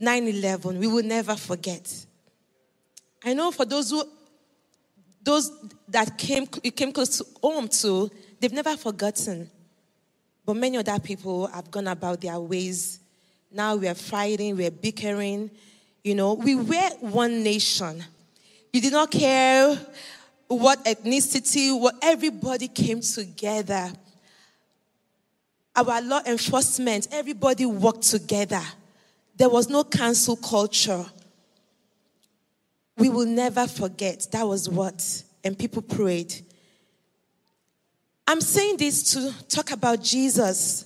9 0.00 0.28
11, 0.28 0.78
we 0.78 0.86
will 0.86 1.04
never 1.04 1.36
forget. 1.36 2.06
I 3.24 3.34
know 3.34 3.50
for 3.50 3.64
those 3.64 3.90
who, 3.90 4.04
those 5.22 5.50
that 5.88 6.18
came, 6.18 6.46
it 6.62 6.76
came 6.76 6.92
close 6.92 7.18
to 7.18 7.26
home 7.42 7.68
to, 7.68 8.10
they've 8.40 8.52
never 8.52 8.76
forgotten. 8.76 9.50
But 10.44 10.54
many 10.54 10.78
other 10.78 10.98
people 10.98 11.46
have 11.46 11.70
gone 11.70 11.86
about 11.86 12.20
their 12.20 12.38
ways. 12.40 12.98
Now 13.50 13.76
we 13.76 13.86
are 13.88 13.94
fighting, 13.94 14.56
we 14.56 14.66
are 14.66 14.70
bickering. 14.70 15.50
You 16.02 16.16
know, 16.16 16.34
we 16.34 16.56
were 16.56 16.90
one 17.00 17.42
nation. 17.42 18.04
You 18.72 18.80
did 18.80 18.92
not 18.92 19.10
care 19.10 19.78
what 20.48 20.84
ethnicity, 20.84 21.78
what 21.78 21.94
everybody 22.02 22.68
came 22.68 23.00
together 23.00 23.92
our 25.74 26.02
law 26.02 26.20
enforcement, 26.26 27.08
everybody 27.10 27.66
worked 27.66 28.02
together. 28.02 28.60
There 29.36 29.48
was 29.48 29.68
no 29.68 29.84
cancel 29.84 30.36
culture. 30.36 31.04
We 33.02 33.08
will 33.08 33.26
never 33.26 33.66
forget. 33.66 34.28
That 34.30 34.46
was 34.46 34.68
what. 34.68 35.24
And 35.42 35.58
people 35.58 35.82
prayed. 35.82 36.32
I'm 38.28 38.40
saying 38.40 38.76
this 38.76 39.12
to 39.14 39.34
talk 39.48 39.72
about 39.72 40.00
Jesus. 40.00 40.84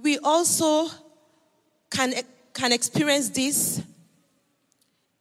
we 0.00 0.16
also 0.20 0.88
can, 1.90 2.14
can 2.54 2.70
experience 2.70 3.30
this. 3.30 3.82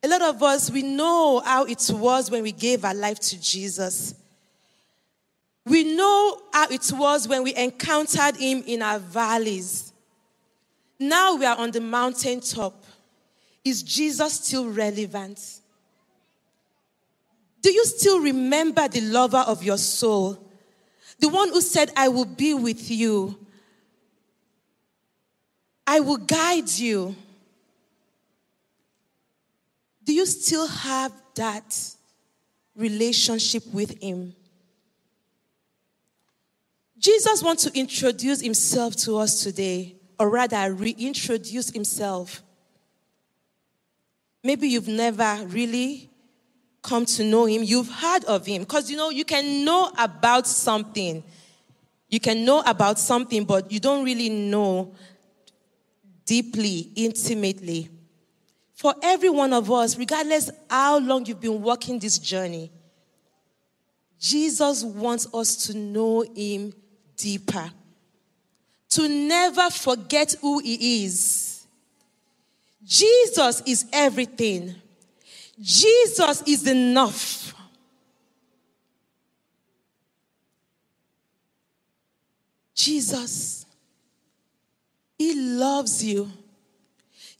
A 0.03 0.07
lot 0.07 0.21
of 0.21 0.43
us, 0.43 0.69
we 0.69 0.83
know 0.83 1.41
how 1.43 1.65
it 1.65 1.89
was 1.91 2.29
when 2.29 2.43
we 2.43 2.51
gave 2.51 2.85
our 2.85 2.93
life 2.93 3.19
to 3.21 3.41
Jesus. 3.41 4.13
We 5.65 5.95
know 5.95 6.43
how 6.53 6.67
it 6.69 6.91
was 6.93 7.27
when 7.27 7.41
we 7.41 7.55
encountered 7.55 8.35
Him 8.35 8.63
in 8.67 8.83
our 8.83 8.99
valleys. 8.99 9.91
Now 10.99 11.33
we 11.37 11.45
are 11.47 11.57
on 11.57 11.71
the 11.71 11.81
mountaintop. 11.81 12.84
Is 13.65 13.81
Jesus 13.81 14.33
still 14.33 14.69
relevant? 14.69 15.39
Do 17.63 17.71
you 17.73 17.83
still 17.85 18.21
remember 18.21 18.87
the 18.87 19.01
lover 19.01 19.43
of 19.47 19.63
your 19.63 19.79
soul? 19.79 20.37
The 21.19 21.29
one 21.29 21.49
who 21.49 21.61
said, 21.61 21.91
I 21.97 22.09
will 22.09 22.25
be 22.25 22.53
with 22.53 22.91
you. 22.91 23.35
I 25.87 25.99
will 25.99 26.17
guide 26.17 26.69
you. 26.69 27.15
Do 30.03 30.13
you 30.13 30.27
still 30.27 30.67
have 30.67 31.11
that 31.33 31.95
relationship 32.75 33.63
with 33.73 33.99
Him? 33.99 34.35
Jesus 36.99 37.41
wants 37.41 37.63
to 37.63 37.77
introduce 37.77 38.41
Himself 38.41 38.95
to 38.97 39.17
us 39.17 39.43
today, 39.43 39.95
or 40.19 40.29
rather, 40.29 40.71
reintroduce 40.71 41.71
Himself. 41.71 42.43
Maybe 44.45 44.67
you've 44.67 44.87
never 44.87 45.43
really 45.47 46.07
come 46.83 47.03
to 47.07 47.23
know 47.23 47.47
him, 47.47 47.63
you've 47.63 47.89
heard 47.89 48.25
of 48.25 48.45
him. 48.45 48.61
Because 48.61 48.91
you 48.91 48.95
know, 48.95 49.09
you 49.09 49.25
can 49.25 49.65
know 49.65 49.91
about 49.97 50.45
something. 50.45 51.23
You 52.09 52.19
can 52.19 52.45
know 52.45 52.61
about 52.63 52.99
something, 52.99 53.43
but 53.43 53.71
you 53.71 53.79
don't 53.79 54.05
really 54.05 54.29
know 54.29 54.93
deeply, 56.27 56.91
intimately. 56.95 57.89
For 58.75 58.93
every 59.01 59.31
one 59.31 59.51
of 59.51 59.71
us, 59.71 59.97
regardless 59.97 60.51
how 60.69 60.99
long 60.99 61.25
you've 61.25 61.41
been 61.41 61.63
walking 61.63 61.97
this 61.97 62.19
journey, 62.19 62.71
Jesus 64.19 64.83
wants 64.83 65.27
us 65.33 65.55
to 65.65 65.75
know 65.75 66.21
him 66.21 66.71
deeper. 67.17 67.71
To 68.91 69.09
never 69.09 69.71
forget 69.71 70.35
who 70.39 70.59
he 70.59 71.03
is. 71.03 71.54
Jesus 72.85 73.63
is 73.65 73.85
everything. 73.91 74.75
Jesus 75.59 76.43
is 76.45 76.67
enough. 76.67 77.53
Jesus, 82.75 83.65
He 85.17 85.33
loves 85.33 86.03
you. 86.03 86.29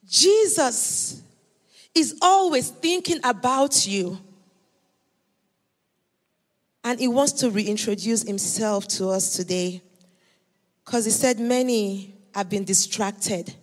Jesus 0.07 1.21
is 1.93 2.17
always 2.21 2.69
thinking 2.69 3.19
about 3.23 3.85
you. 3.85 4.17
And 6.83 6.99
He 6.99 7.07
wants 7.07 7.33
to 7.33 7.51
reintroduce 7.51 8.23
Himself 8.23 8.87
to 8.89 9.09
us 9.09 9.35
today. 9.35 9.81
Because 10.83 11.05
He 11.05 11.11
said, 11.11 11.39
Many 11.39 12.15
have 12.33 12.49
been 12.49 12.63
distracted, 12.63 13.53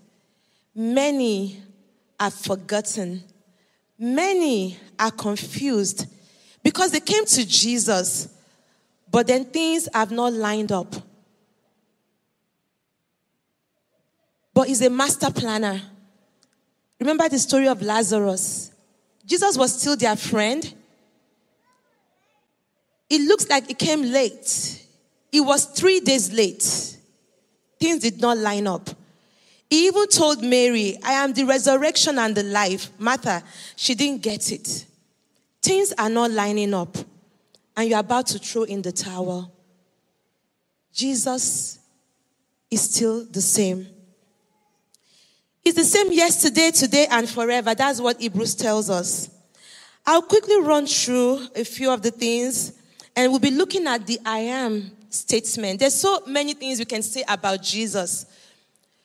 many 0.74 1.62
have 2.22 2.34
forgotten 2.34 3.22
Many 4.04 4.76
are 4.98 5.12
confused 5.12 6.06
because 6.64 6.90
they 6.90 6.98
came 6.98 7.24
to 7.24 7.46
Jesus, 7.46 8.28
but 9.08 9.28
then 9.28 9.44
things 9.44 9.88
have 9.94 10.10
not 10.10 10.32
lined 10.32 10.72
up. 10.72 10.92
But 14.52 14.66
he's 14.66 14.82
a 14.82 14.90
master 14.90 15.30
planner. 15.30 15.80
Remember 16.98 17.28
the 17.28 17.38
story 17.38 17.68
of 17.68 17.80
Lazarus? 17.80 18.72
Jesus 19.24 19.56
was 19.56 19.80
still 19.80 19.94
their 19.94 20.16
friend. 20.16 20.74
It 23.08 23.20
looks 23.20 23.48
like 23.48 23.68
he 23.68 23.74
came 23.74 24.02
late. 24.02 24.84
It 25.30 25.42
was 25.42 25.64
three 25.64 26.00
days 26.00 26.32
late. 26.32 26.96
Things 27.78 28.02
did 28.02 28.20
not 28.20 28.36
line 28.36 28.66
up. 28.66 28.90
He 29.72 29.86
even 29.86 30.06
told 30.08 30.44
Mary, 30.44 30.98
I 31.02 31.12
am 31.12 31.32
the 31.32 31.44
resurrection 31.44 32.18
and 32.18 32.34
the 32.34 32.42
life. 32.42 32.90
Martha, 32.98 33.42
she 33.74 33.94
didn't 33.94 34.20
get 34.20 34.52
it. 34.52 34.84
Things 35.62 35.94
are 35.96 36.10
not 36.10 36.30
lining 36.30 36.74
up, 36.74 36.94
and 37.74 37.88
you're 37.88 38.00
about 38.00 38.26
to 38.26 38.38
throw 38.38 38.64
in 38.64 38.82
the 38.82 38.92
towel. 38.92 39.50
Jesus 40.92 41.78
is 42.70 42.82
still 42.82 43.24
the 43.24 43.40
same. 43.40 43.86
He's 45.64 45.76
the 45.76 45.84
same 45.84 46.12
yesterday, 46.12 46.70
today, 46.70 47.06
and 47.10 47.26
forever. 47.26 47.74
That's 47.74 47.98
what 47.98 48.20
Hebrews 48.20 48.54
tells 48.56 48.90
us. 48.90 49.30
I'll 50.04 50.20
quickly 50.20 50.60
run 50.60 50.86
through 50.86 51.46
a 51.56 51.64
few 51.64 51.90
of 51.90 52.02
the 52.02 52.10
things, 52.10 52.74
and 53.16 53.32
we'll 53.32 53.40
be 53.40 53.50
looking 53.50 53.86
at 53.86 54.06
the 54.06 54.20
I 54.26 54.40
am 54.40 54.90
statement. 55.08 55.80
There's 55.80 55.94
so 55.94 56.24
many 56.26 56.52
things 56.52 56.78
we 56.78 56.84
can 56.84 57.00
say 57.00 57.24
about 57.26 57.62
Jesus 57.62 58.26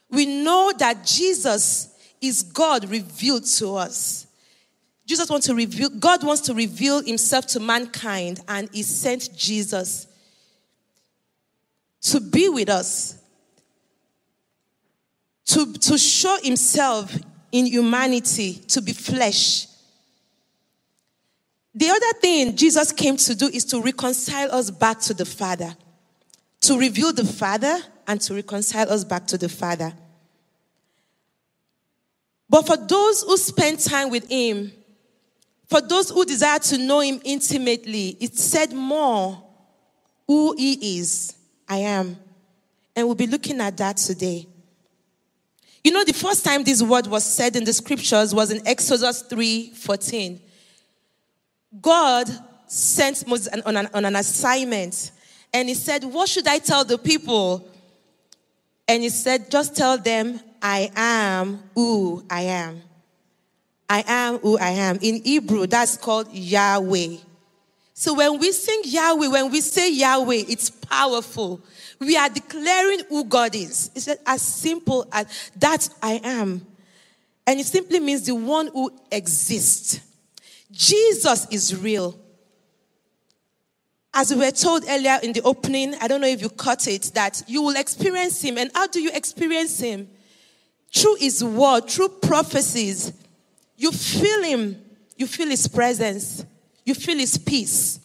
we 0.09 0.25
know 0.25 0.71
that 0.77 1.05
Jesus 1.05 1.93
is 2.21 2.43
God 2.43 2.89
revealed 2.89 3.45
to 3.45 3.75
us. 3.75 4.27
Jesus 5.05 5.29
wants 5.29 5.47
to 5.47 5.55
reveal, 5.55 5.89
God 5.89 6.23
wants 6.23 6.41
to 6.41 6.53
reveal 6.53 7.01
himself 7.01 7.47
to 7.47 7.59
mankind, 7.59 8.41
and 8.47 8.69
he 8.73 8.83
sent 8.83 9.33
Jesus 9.35 10.07
to 12.01 12.19
be 12.19 12.49
with 12.49 12.69
us, 12.69 13.17
to, 15.45 15.73
to 15.73 15.97
show 15.97 16.37
himself 16.41 17.15
in 17.51 17.65
humanity, 17.65 18.55
to 18.67 18.81
be 18.81 18.91
flesh. 18.91 19.67
The 21.73 21.89
other 21.89 22.19
thing 22.19 22.55
Jesus 22.55 22.91
came 22.91 23.17
to 23.17 23.35
do 23.35 23.47
is 23.47 23.63
to 23.65 23.81
reconcile 23.81 24.51
us 24.51 24.71
back 24.71 24.99
to 25.01 25.13
the 25.13 25.25
Father, 25.25 25.75
to 26.61 26.77
reveal 26.77 27.13
the 27.13 27.23
Father 27.23 27.77
and 28.07 28.21
to 28.21 28.33
reconcile 28.33 28.89
us 28.91 29.03
back 29.03 29.27
to 29.27 29.37
the 29.37 29.49
Father. 29.49 29.93
But 32.49 32.65
for 32.65 32.77
those 32.77 33.23
who 33.23 33.35
spend 33.37 33.79
time 33.79 34.09
with 34.09 34.29
Him, 34.29 34.71
for 35.67 35.81
those 35.81 36.09
who 36.09 36.23
desire 36.23 36.59
to 36.59 36.77
know 36.77 37.01
Him 37.01 37.19
intimately, 37.25 38.15
it 38.21 38.35
said 38.35 38.71
more 38.71 39.43
who 40.25 40.55
He 40.57 40.99
is. 40.99 41.35
I 41.67 41.79
am. 41.79 42.17
And 42.95 43.05
we'll 43.05 43.15
be 43.15 43.27
looking 43.27 43.59
at 43.59 43.75
that 43.77 43.97
today. 43.97 44.47
You 45.83 45.91
know, 45.91 46.03
the 46.03 46.13
first 46.13 46.43
time 46.43 46.63
this 46.63 46.81
word 46.81 47.07
was 47.07 47.23
said 47.25 47.55
in 47.55 47.63
the 47.63 47.73
scriptures 47.73 48.33
was 48.33 48.51
in 48.51 48.65
Exodus 48.65 49.21
3 49.21 49.71
14. 49.71 50.41
God 51.81 52.29
sent 52.67 53.27
Moses 53.27 53.47
on 53.65 53.77
an, 53.77 53.89
on 53.93 54.05
an 54.05 54.15
assignment 54.15 55.11
and 55.53 55.69
he 55.69 55.75
said, 55.75 56.03
What 56.03 56.29
should 56.29 56.47
I 56.47 56.59
tell 56.59 56.83
the 56.83 56.97
people? 56.97 57.69
And 58.87 59.03
he 59.03 59.09
said, 59.09 59.51
Just 59.51 59.75
tell 59.75 59.97
them, 59.97 60.39
I 60.61 60.91
am 60.95 61.63
who 61.75 62.23
I 62.29 62.41
am. 62.41 62.81
I 63.89 64.03
am 64.07 64.37
who 64.39 64.57
I 64.57 64.69
am. 64.69 64.99
In 65.01 65.23
Hebrew, 65.23 65.67
that's 65.67 65.97
called 65.97 66.31
Yahweh. 66.31 67.17
So 67.93 68.13
when 68.13 68.37
we 68.39 68.51
sing 68.51 68.81
Yahweh, 68.83 69.27
when 69.27 69.51
we 69.51 69.61
say 69.61 69.91
Yahweh, 69.91 70.43
it's 70.47 70.69
powerful. 70.69 71.61
We 71.99 72.15
are 72.15 72.29
declaring 72.29 73.01
who 73.09 73.23
God 73.23 73.55
is. 73.55 73.89
It's 73.95 74.07
as 74.25 74.41
simple 74.41 75.07
as 75.11 75.51
that 75.55 75.89
I 76.01 76.21
am. 76.23 76.65
And 77.47 77.59
it 77.59 77.65
simply 77.65 77.99
means 77.99 78.25
the 78.25 78.35
one 78.35 78.67
who 78.67 78.91
exists. 79.11 80.01
Jesus 80.71 81.47
is 81.49 81.75
real. 81.75 82.19
As 84.19 84.33
we 84.33 84.39
were 84.39 84.49
told 84.49 84.83
earlier 84.89 85.19
in 85.21 85.31
the 85.31 85.43
opening, 85.43 85.93
I 86.01 86.07
don't 86.07 86.21
know 86.21 86.27
if 86.27 86.41
you 86.41 86.49
caught 86.49 86.87
it, 86.87 87.11
that 87.13 87.43
you 87.45 87.61
will 87.61 87.75
experience 87.75 88.41
Him. 88.41 88.57
And 88.57 88.71
how 88.73 88.87
do 88.87 88.99
you 88.99 89.11
experience 89.13 89.79
Him? 89.79 90.09
Through 90.91 91.17
His 91.17 91.43
word, 91.43 91.87
through 91.87 92.09
prophecies. 92.09 93.13
You 93.75 93.91
feel 93.91 94.41
Him, 94.41 94.83
you 95.17 95.27
feel 95.27 95.47
His 95.47 95.67
presence, 95.67 96.43
you 96.83 96.95
feel 96.95 97.19
His 97.19 97.37
peace. 97.37 97.99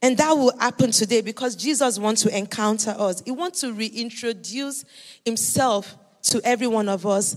And 0.00 0.16
that 0.18 0.30
will 0.30 0.56
happen 0.56 0.92
today 0.92 1.20
because 1.20 1.56
Jesus 1.56 1.98
wants 1.98 2.22
to 2.22 2.38
encounter 2.38 2.94
us. 2.96 3.20
He 3.24 3.32
wants 3.32 3.62
to 3.62 3.72
reintroduce 3.72 4.84
Himself 5.24 5.96
to 6.30 6.40
every 6.44 6.68
one 6.68 6.88
of 6.88 7.06
us. 7.06 7.36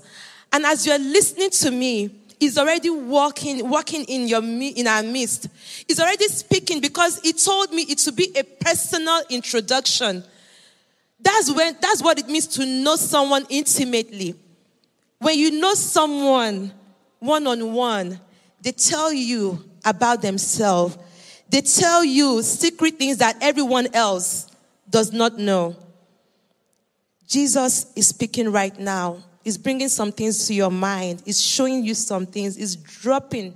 And 0.54 0.68
as 0.68 0.86
you're 0.86 1.00
listening 1.00 1.50
to 1.50 1.72
me, 1.72 2.12
is 2.40 2.58
already 2.58 2.90
walking, 2.90 3.68
walking 3.70 4.04
in 4.06 4.28
your 4.28 4.44
in 4.44 4.88
our 4.88 5.04
midst. 5.04 5.48
He's 5.88 6.00
already 6.00 6.28
speaking 6.28 6.82
because 6.82 7.20
he 7.22 7.34
told 7.34 7.72
me 7.72 7.84
it 7.84 7.98
to 8.00 8.12
be 8.12 8.32
a 8.36 8.44
personal 8.44 9.22
introduction. 9.30 10.24
That's 11.20 11.52
when 11.52 11.76
that's 11.82 12.04
what 12.04 12.20
it 12.20 12.28
means 12.28 12.48
to 12.48 12.66
know 12.66 12.96
someone 12.96 13.46
intimately. 13.50 14.36
When 15.20 15.38
you 15.38 15.60
know 15.60 15.74
someone 15.74 16.72
one 17.20 17.48
on 17.48 17.74
one, 17.74 18.20
they 18.62 18.72
tell 18.72 19.12
you 19.12 19.64
about 19.84 20.22
themselves. 20.22 20.98
They 21.50 21.62
tell 21.62 22.04
you 22.04 22.44
secret 22.44 23.00
things 23.00 23.18
that 23.18 23.38
everyone 23.42 23.88
else 23.94 24.52
does 24.90 25.12
not 25.12 25.38
know. 25.38 25.76
Jesus 27.28 27.92
is 27.96 28.08
speaking 28.08 28.52
right 28.52 28.78
now. 28.80 29.24
He's 29.48 29.58
bringing 29.58 29.88
some 29.88 30.12
things 30.12 30.46
to 30.48 30.54
your 30.54 30.70
mind. 30.70 31.22
He's 31.24 31.42
showing 31.42 31.86
you 31.86 31.94
some 31.94 32.26
things. 32.26 32.58
He's 32.58 32.76
dropping 32.76 33.56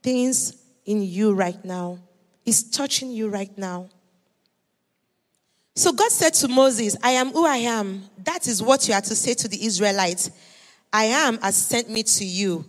things 0.00 0.56
in 0.84 1.02
you 1.02 1.34
right 1.34 1.64
now. 1.64 1.98
He's 2.44 2.62
touching 2.62 3.10
you 3.10 3.28
right 3.28 3.50
now. 3.58 3.88
So 5.74 5.90
God 5.92 6.12
said 6.12 6.32
to 6.34 6.46
Moses, 6.46 6.96
I 7.02 7.10
am 7.10 7.32
who 7.32 7.44
I 7.44 7.56
am. 7.56 8.04
That 8.18 8.46
is 8.46 8.62
what 8.62 8.86
you 8.86 8.94
are 8.94 9.00
to 9.00 9.16
say 9.16 9.34
to 9.34 9.48
the 9.48 9.66
Israelites. 9.66 10.30
I 10.92 11.06
am 11.06 11.38
has 11.38 11.56
sent 11.56 11.90
me 11.90 12.04
to 12.04 12.24
you. 12.24 12.64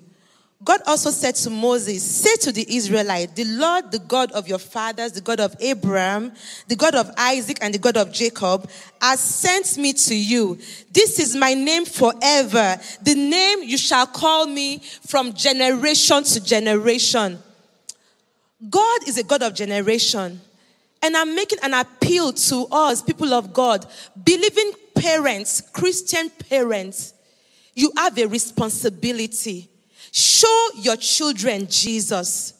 God 0.63 0.81
also 0.87 1.11
said 1.11 1.35
to 1.35 1.51
Moses, 1.51 2.03
Say 2.03 2.35
to 2.37 2.51
the 2.51 2.65
Israelites, 2.75 3.33
the 3.33 3.43
Lord, 3.43 3.91
the 3.91 3.99
God 3.99 4.31
of 4.31 4.47
your 4.47 4.57
fathers, 4.57 5.11
the 5.11 5.21
God 5.21 5.39
of 5.39 5.55
Abraham, 5.59 6.33
the 6.67 6.75
God 6.75 6.95
of 6.95 7.11
Isaac, 7.15 7.59
and 7.61 7.73
the 7.73 7.77
God 7.77 7.95
of 7.95 8.11
Jacob, 8.11 8.67
has 8.99 9.19
sent 9.19 9.77
me 9.77 9.93
to 9.93 10.15
you. 10.15 10.57
This 10.91 11.19
is 11.19 11.35
my 11.35 11.53
name 11.53 11.85
forever, 11.85 12.79
the 13.03 13.13
name 13.13 13.63
you 13.63 13.77
shall 13.77 14.07
call 14.07 14.47
me 14.47 14.79
from 15.05 15.33
generation 15.33 16.23
to 16.23 16.43
generation. 16.43 17.37
God 18.67 19.07
is 19.07 19.19
a 19.19 19.23
God 19.23 19.43
of 19.43 19.53
generation. 19.53 20.41
And 21.03 21.15
I'm 21.15 21.35
making 21.35 21.59
an 21.61 21.75
appeal 21.75 22.33
to 22.33 22.65
us, 22.71 23.03
people 23.03 23.31
of 23.35 23.53
God, 23.53 23.85
believing 24.25 24.71
parents, 24.95 25.61
Christian 25.61 26.31
parents, 26.31 27.13
you 27.75 27.91
have 27.95 28.17
a 28.17 28.25
responsibility 28.25 29.69
Show 30.11 30.69
your 30.75 30.95
children 30.95 31.67
Jesus. 31.67 32.53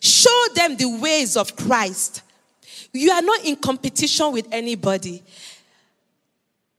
Show 0.00 0.44
them 0.54 0.76
the 0.76 0.98
ways 1.00 1.36
of 1.36 1.56
Christ. 1.56 2.22
You 2.92 3.10
are 3.12 3.22
not 3.22 3.44
in 3.44 3.56
competition 3.56 4.32
with 4.32 4.48
anybody. 4.52 5.22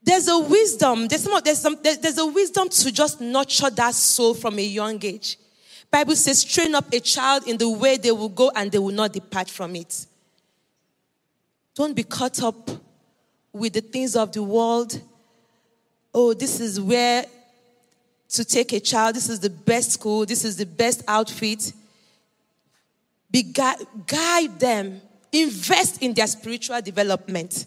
There's 0.03 0.27
a 0.27 0.37
wisdom, 0.37 1.07
there's, 1.07 1.23
some, 1.23 1.41
there's, 1.43 1.59
some, 1.59 1.77
there's 1.81 2.17
a 2.17 2.25
wisdom 2.25 2.67
to 2.67 2.91
just 2.91 3.21
nurture 3.21 3.69
that 3.69 3.93
soul 3.93 4.33
from 4.33 4.59
a 4.59 4.63
young 4.63 5.03
age. 5.03 5.37
Bible 5.89 6.15
says, 6.15 6.43
train 6.43 6.75
up 6.75 6.91
a 6.91 6.99
child 6.99 7.47
in 7.47 7.55
the 7.55 7.69
way 7.69 7.97
they 7.97 8.11
will 8.11 8.27
go 8.27 8.51
and 8.55 8.71
they 8.71 8.79
will 8.79 8.93
not 8.93 9.13
depart 9.13 9.49
from 9.49 9.75
it. 9.75 10.05
Don't 11.75 11.95
be 11.95 12.03
caught 12.03 12.43
up 12.43 12.69
with 13.53 13.73
the 13.73 13.81
things 13.81 14.15
of 14.15 14.31
the 14.31 14.43
world. 14.43 14.99
Oh, 16.13 16.33
this 16.33 16.59
is 16.59 16.81
where 16.81 17.25
to 18.29 18.45
take 18.45 18.73
a 18.73 18.79
child. 18.79 19.15
This 19.15 19.29
is 19.29 19.39
the 19.39 19.49
best 19.49 19.91
school. 19.91 20.25
This 20.25 20.43
is 20.43 20.57
the 20.57 20.65
best 20.65 21.03
outfit. 21.07 21.73
Be 23.29 23.43
gui- 23.43 23.85
guide 24.05 24.59
them. 24.59 25.01
Invest 25.31 26.01
in 26.01 26.13
their 26.13 26.27
spiritual 26.27 26.81
development. 26.81 27.65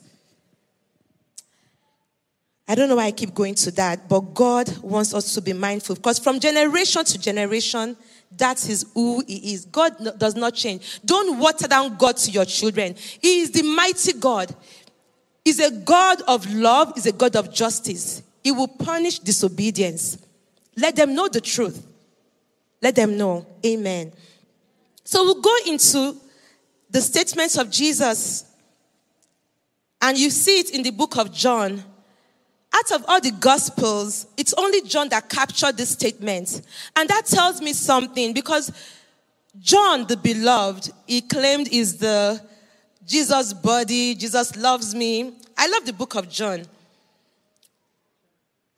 I 2.68 2.74
don't 2.74 2.88
know 2.88 2.96
why 2.96 3.06
I 3.06 3.12
keep 3.12 3.32
going 3.32 3.54
to 3.56 3.70
that, 3.72 4.08
but 4.08 4.34
God 4.34 4.76
wants 4.78 5.14
us 5.14 5.34
to 5.34 5.40
be 5.40 5.52
mindful 5.52 5.94
because 5.96 6.18
from 6.18 6.40
generation 6.40 7.04
to 7.04 7.18
generation, 7.18 7.96
that 8.36 8.68
is 8.68 8.86
who 8.92 9.22
He 9.26 9.54
is. 9.54 9.66
God 9.66 10.18
does 10.18 10.34
not 10.34 10.54
change. 10.54 11.00
Don't 11.04 11.38
water 11.38 11.68
down 11.68 11.96
God 11.96 12.16
to 12.18 12.30
your 12.30 12.44
children. 12.44 12.96
He 13.20 13.40
is 13.40 13.52
the 13.52 13.62
mighty 13.62 14.14
God. 14.14 14.54
He's 15.44 15.60
a 15.60 15.70
God 15.70 16.22
of 16.22 16.52
love, 16.52 16.92
He's 16.96 17.06
a 17.06 17.12
God 17.12 17.36
of 17.36 17.54
justice. 17.54 18.22
He 18.42 18.50
will 18.50 18.68
punish 18.68 19.20
disobedience. 19.20 20.18
Let 20.76 20.96
them 20.96 21.14
know 21.14 21.28
the 21.28 21.40
truth. 21.40 21.86
Let 22.82 22.94
them 22.94 23.16
know. 23.16 23.46
Amen. 23.64 24.12
So 25.04 25.24
we'll 25.24 25.40
go 25.40 25.56
into 25.66 26.16
the 26.90 27.00
statements 27.00 27.56
of 27.56 27.70
Jesus. 27.70 28.44
And 30.00 30.18
you 30.18 30.30
see 30.30 30.58
it 30.60 30.70
in 30.70 30.82
the 30.82 30.90
book 30.90 31.16
of 31.16 31.32
John. 31.32 31.82
Out 32.74 32.92
of 32.92 33.04
all 33.08 33.20
the 33.20 33.30
gospels, 33.30 34.26
it's 34.36 34.52
only 34.54 34.82
John 34.82 35.08
that 35.08 35.30
captured 35.30 35.76
this 35.76 35.90
statement. 35.90 36.60
And 36.94 37.08
that 37.08 37.24
tells 37.26 37.62
me 37.62 37.72
something 37.72 38.34
because 38.34 38.70
John, 39.58 40.06
the 40.06 40.16
beloved, 40.16 40.90
he 41.06 41.22
claimed 41.22 41.68
is 41.72 41.96
the 41.96 42.40
Jesus 43.06 43.54
body, 43.54 44.14
Jesus 44.14 44.56
loves 44.56 44.94
me. 44.94 45.32
I 45.56 45.68
love 45.68 45.86
the 45.86 45.92
book 45.92 46.14
of 46.16 46.28
John. 46.28 46.66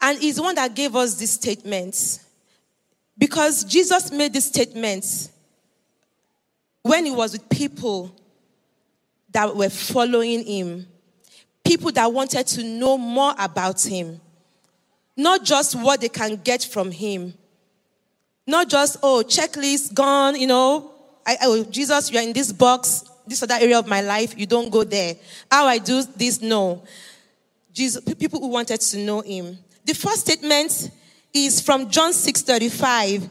And 0.00 0.18
he's 0.18 0.36
the 0.36 0.42
one 0.42 0.54
that 0.54 0.74
gave 0.74 0.94
us 0.94 1.14
this 1.14 1.32
statement. 1.32 2.20
Because 3.16 3.64
Jesus 3.64 4.12
made 4.12 4.32
this 4.32 4.46
statement 4.46 5.30
when 6.82 7.04
he 7.04 7.10
was 7.10 7.32
with 7.32 7.48
people 7.48 8.14
that 9.30 9.54
were 9.54 9.68
following 9.68 10.44
him, 10.44 10.86
people 11.64 11.90
that 11.92 12.12
wanted 12.12 12.46
to 12.46 12.62
know 12.62 12.96
more 12.96 13.34
about 13.38 13.82
him, 13.84 14.20
not 15.16 15.44
just 15.44 15.74
what 15.74 16.00
they 16.00 16.08
can 16.08 16.36
get 16.36 16.62
from 16.62 16.90
him, 16.90 17.34
not 18.46 18.68
just, 18.68 18.96
oh, 19.02 19.22
checklist 19.26 19.92
gone, 19.92 20.36
you 20.36 20.46
know, 20.46 20.92
I, 21.26 21.36
oh, 21.42 21.64
Jesus, 21.64 22.10
you're 22.10 22.22
in 22.22 22.32
this 22.32 22.52
box, 22.52 23.04
this 23.26 23.42
other 23.42 23.56
area 23.60 23.78
of 23.78 23.86
my 23.86 24.00
life, 24.00 24.38
you 24.38 24.46
don't 24.46 24.70
go 24.70 24.84
there. 24.84 25.16
How 25.50 25.66
I 25.66 25.76
do 25.76 26.02
this, 26.16 26.40
no. 26.40 26.84
Jesus, 27.72 28.02
people 28.14 28.40
who 28.40 28.48
wanted 28.48 28.80
to 28.80 28.98
know 28.98 29.20
him. 29.20 29.58
The 29.88 29.94
first 29.94 30.20
statement 30.20 30.90
is 31.32 31.62
from 31.62 31.88
John 31.90 32.12
6:35. 32.12 33.30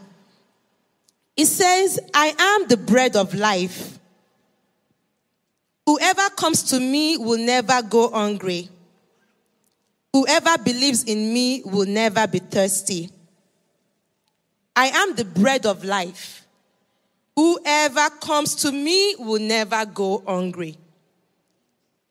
It 1.36 1.46
says, 1.46 2.00
"I 2.12 2.34
am 2.36 2.66
the 2.66 2.76
bread 2.76 3.14
of 3.14 3.32
life. 3.32 4.00
Whoever 5.86 6.28
comes 6.30 6.64
to 6.64 6.80
me 6.80 7.16
will 7.16 7.38
never 7.38 7.80
go 7.80 8.10
hungry. 8.10 8.70
Whoever 10.12 10.58
believes 10.58 11.04
in 11.04 11.32
me 11.32 11.62
will 11.64 11.86
never 11.86 12.26
be 12.26 12.40
thirsty. 12.40 13.08
I 14.74 14.88
am 14.88 15.14
the 15.14 15.26
bread 15.26 15.64
of 15.64 15.84
life. 15.84 16.42
Whoever 17.36 18.10
comes 18.10 18.56
to 18.56 18.72
me 18.72 19.14
will 19.14 19.40
never 19.40 19.86
go 19.86 20.24
hungry." 20.26 20.76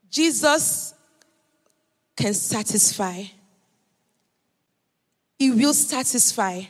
Jesus 0.10 0.94
can 2.16 2.34
satisfy. 2.34 3.26
He 5.38 5.52
will 5.52 5.74
satisfy. 5.74 6.64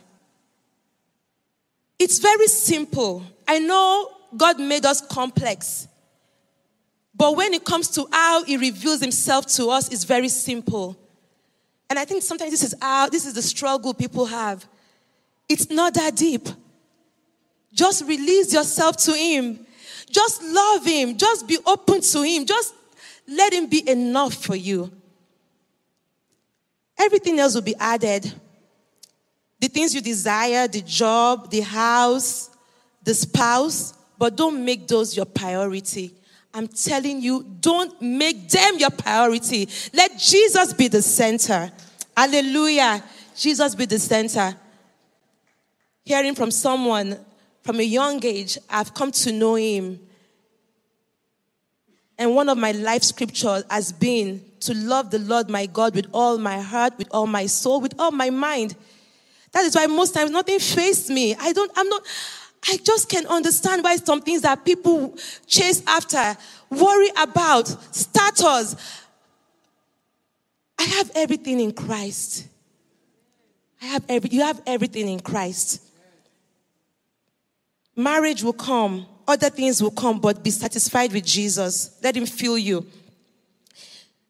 It's 1.99 2.19
very 2.19 2.47
simple. 2.47 3.23
I 3.47 3.59
know 3.59 4.11
God 4.35 4.59
made 4.59 4.85
us 4.85 5.01
complex. 5.01 5.87
But 7.15 7.35
when 7.35 7.53
it 7.53 7.65
comes 7.65 7.89
to 7.91 8.07
how 8.11 8.43
he 8.43 8.57
reveals 8.57 9.01
himself 9.01 9.47
to 9.55 9.69
us, 9.69 9.91
it's 9.91 10.03
very 10.03 10.29
simple. 10.29 10.95
And 11.89 11.97
I 11.97 12.05
think 12.05 12.21
sometimes 12.21 12.51
this 12.51 12.63
is 12.63 12.75
how 12.79 13.09
this 13.09 13.25
is 13.25 13.33
the 13.33 13.41
struggle 13.41 13.93
people 13.93 14.25
have. 14.25 14.67
It's 15.49 15.69
not 15.69 15.93
that 15.95 16.15
deep. 16.15 16.47
Just 17.73 18.03
release 18.05 18.53
yourself 18.53 18.97
to 18.97 19.13
him. 19.13 19.65
Just 20.09 20.43
love 20.43 20.85
him. 20.85 21.17
Just 21.17 21.47
be 21.47 21.57
open 21.65 22.01
to 22.01 22.21
him. 22.21 22.45
Just 22.45 22.73
let 23.27 23.53
him 23.53 23.67
be 23.67 23.87
enough 23.89 24.33
for 24.33 24.55
you. 24.55 24.91
Everything 26.99 27.39
else 27.39 27.55
will 27.55 27.61
be 27.61 27.75
added 27.79 28.31
the 29.59 29.67
things 29.67 29.93
you 29.95 30.01
desire, 30.01 30.67
the 30.67 30.81
job, 30.81 31.49
the 31.49 31.61
house, 31.61 32.49
the 33.03 33.13
spouse, 33.13 33.93
but 34.17 34.35
don't 34.35 34.63
make 34.63 34.87
those 34.87 35.15
your 35.15 35.25
priority. 35.25 36.13
I'm 36.53 36.67
telling 36.67 37.21
you, 37.21 37.45
don't 37.59 38.01
make 38.01 38.49
them 38.49 38.79
your 38.79 38.89
priority. 38.89 39.69
Let 39.93 40.17
Jesus 40.17 40.73
be 40.73 40.87
the 40.87 41.01
center. 41.01 41.71
Hallelujah. 42.15 43.03
Jesus 43.35 43.75
be 43.75 43.85
the 43.85 43.99
center. 43.99 44.55
Hearing 46.03 46.35
from 46.35 46.51
someone 46.51 47.19
from 47.61 47.79
a 47.79 47.83
young 47.83 48.23
age, 48.25 48.57
I've 48.69 48.93
come 48.93 49.11
to 49.11 49.31
know 49.31 49.55
him. 49.55 49.99
And 52.17 52.33
one 52.33 52.49
of 52.49 52.57
my 52.57 52.71
life 52.71 53.03
scriptures 53.03 53.63
has 53.69 53.91
been 53.91 54.43
to 54.61 54.73
love 54.73 55.11
the 55.11 55.19
Lord 55.19 55.49
my 55.49 55.67
God 55.67 55.93
with 55.93 56.07
all 56.13 56.37
my 56.37 56.59
heart, 56.59 56.97
with 56.97 57.07
all 57.11 57.27
my 57.27 57.45
soul, 57.45 57.81
with 57.81 57.93
all 57.99 58.11
my 58.11 58.31
mind. 58.31 58.75
That 59.57 59.65
is 59.65 59.75
why 59.75 59.87
most 59.87 60.13
times 60.13 60.29
nothing 60.29 60.59
faced 60.59 61.09
me. 61.09 61.33
I 61.33 61.51
don't, 61.51 61.71
I'm 61.75 61.89
not, 61.89 62.03
I 62.69 62.77
just 62.77 63.09
can 63.09 63.25
understand 63.25 63.83
why 63.83 63.95
some 63.95 64.21
things 64.21 64.43
that 64.43 64.63
people 64.63 65.17
chase 65.47 65.81
after, 65.87 66.37
worry 66.69 67.09
about, 67.19 67.67
status. 67.91 68.75
I 70.77 70.83
have 70.83 71.09
everything 71.15 71.59
in 71.59 71.71
Christ. 71.71 72.45
I 73.81 73.87
have 73.87 74.05
every, 74.07 74.29
you 74.29 74.43
have 74.43 74.61
everything 74.67 75.09
in 75.09 75.21
Christ. 75.21 75.81
Marriage 77.95 78.43
will 78.43 78.53
come, 78.53 79.07
other 79.27 79.49
things 79.49 79.81
will 79.81 79.89
come, 79.89 80.19
but 80.19 80.43
be 80.43 80.51
satisfied 80.51 81.11
with 81.11 81.25
Jesus. 81.25 81.97
Let 82.03 82.15
Him 82.15 82.27
fill 82.27 82.59
you. 82.59 82.85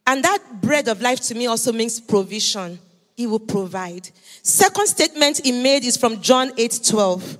And 0.05 0.23
that 0.23 0.61
bread 0.61 0.87
of 0.87 1.01
life 1.01 1.19
to 1.23 1.35
me 1.35 1.47
also 1.47 1.73
means 1.73 1.99
provision. 1.99 2.79
He 3.17 3.25
will 3.25 3.39
provide. 3.39 4.11
Second 4.43 4.85
statement 4.85 5.41
he 5.43 5.51
made 5.51 5.83
is 5.83 5.97
from 5.97 6.21
John 6.21 6.51
8 6.55 6.79
12. 6.87 7.39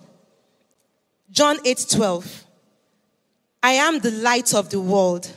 John 1.29 1.57
8 1.63 1.85
12. 1.91 2.45
I 3.61 3.71
am 3.73 3.99
the 3.99 4.09
light 4.09 4.55
of 4.55 4.71
the 4.71 4.81
world. 4.81 5.31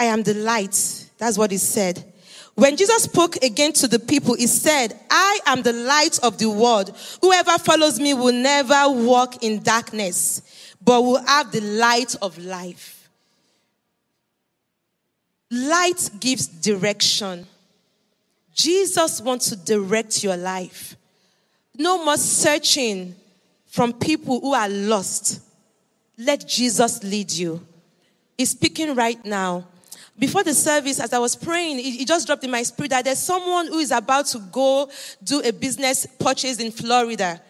I 0.00 0.06
am 0.06 0.24
the 0.24 0.34
light. 0.34 1.08
That's 1.16 1.38
what 1.38 1.52
he 1.52 1.58
said. 1.58 2.12
When 2.56 2.76
Jesus 2.76 3.04
spoke 3.04 3.36
again 3.36 3.72
to 3.74 3.86
the 3.86 4.00
people, 4.00 4.34
he 4.34 4.48
said, 4.48 4.98
I 5.08 5.38
am 5.46 5.62
the 5.62 5.72
light 5.72 6.18
of 6.22 6.38
the 6.38 6.50
world. 6.50 6.94
Whoever 7.20 7.56
follows 7.58 8.00
me 8.00 8.14
will 8.14 8.34
never 8.34 8.90
walk 8.90 9.44
in 9.44 9.62
darkness, 9.62 10.42
but 10.82 11.02
will 11.02 11.24
have 11.24 11.52
the 11.52 11.60
light 11.60 12.16
of 12.20 12.36
life. 12.38 13.08
Light 15.52 16.10
gives 16.18 16.48
direction. 16.48 17.46
Jesus 18.54 19.20
wants 19.20 19.48
to 19.50 19.56
direct 19.56 20.22
your 20.22 20.36
life. 20.36 20.96
No 21.76 22.04
more 22.04 22.16
searching 22.16 23.14
from 23.66 23.92
people 23.94 24.40
who 24.40 24.52
are 24.52 24.68
lost. 24.68 25.40
Let 26.18 26.46
Jesus 26.46 27.02
lead 27.02 27.32
you. 27.32 27.66
He's 28.36 28.50
speaking 28.50 28.94
right 28.94 29.22
now. 29.24 29.66
Before 30.18 30.44
the 30.44 30.54
service, 30.54 31.00
as 31.00 31.12
I 31.12 31.18
was 31.18 31.34
praying, 31.34 31.78
it, 31.80 32.06
just 32.06 32.26
dropped 32.26 32.44
in 32.44 32.50
my 32.50 32.62
spirit 32.62 32.90
that 32.90 33.04
there's 33.04 33.18
someone 33.18 33.68
who 33.68 33.78
is 33.78 33.90
about 33.90 34.26
to 34.26 34.38
go 34.38 34.90
do 35.22 35.40
a 35.40 35.52
business 35.52 36.06
purchase 36.18 36.60
in 36.60 36.70
Florida. 36.70 37.40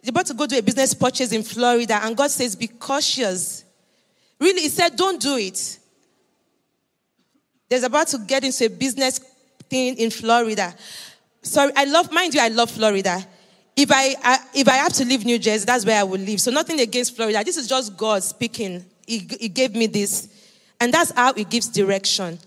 He's 0.00 0.10
about 0.10 0.26
to 0.26 0.34
go 0.34 0.46
do 0.46 0.58
a 0.58 0.62
business 0.62 0.92
purchase 0.92 1.32
in 1.32 1.42
Florida, 1.42 1.98
and 2.02 2.16
God 2.16 2.30
says, 2.30 2.54
Be 2.54 2.68
cautious. 2.68 3.64
Really, 4.38 4.62
He 4.62 4.68
said, 4.68 4.94
Don't 4.94 5.20
do 5.20 5.36
it. 5.36 5.78
There's 7.68 7.82
about 7.82 8.08
to 8.08 8.18
get 8.18 8.44
into 8.44 8.66
a 8.66 8.68
business 8.68 9.18
thing 9.68 9.96
in 9.96 10.10
Florida. 10.10 10.74
Sorry, 11.42 11.72
I 11.76 11.84
love, 11.84 12.12
mind 12.12 12.34
you, 12.34 12.40
I 12.40 12.48
love 12.48 12.70
Florida. 12.70 13.24
If 13.76 13.92
I, 13.92 14.14
I, 14.22 14.38
if 14.54 14.68
I 14.68 14.76
have 14.76 14.92
to 14.94 15.04
leave 15.04 15.24
New 15.24 15.38
Jersey, 15.38 15.66
that's 15.66 15.84
where 15.84 16.00
I 16.00 16.02
will 16.02 16.20
live. 16.20 16.40
So 16.40 16.50
nothing 16.50 16.80
against 16.80 17.14
Florida. 17.14 17.44
This 17.44 17.56
is 17.56 17.68
just 17.68 17.96
God 17.96 18.22
speaking. 18.22 18.84
He, 19.06 19.18
he 19.38 19.48
gave 19.48 19.74
me 19.74 19.86
this. 19.86 20.28
And 20.80 20.92
that's 20.92 21.10
how 21.12 21.34
He 21.34 21.44
gives 21.44 21.68
direction. 21.68 22.38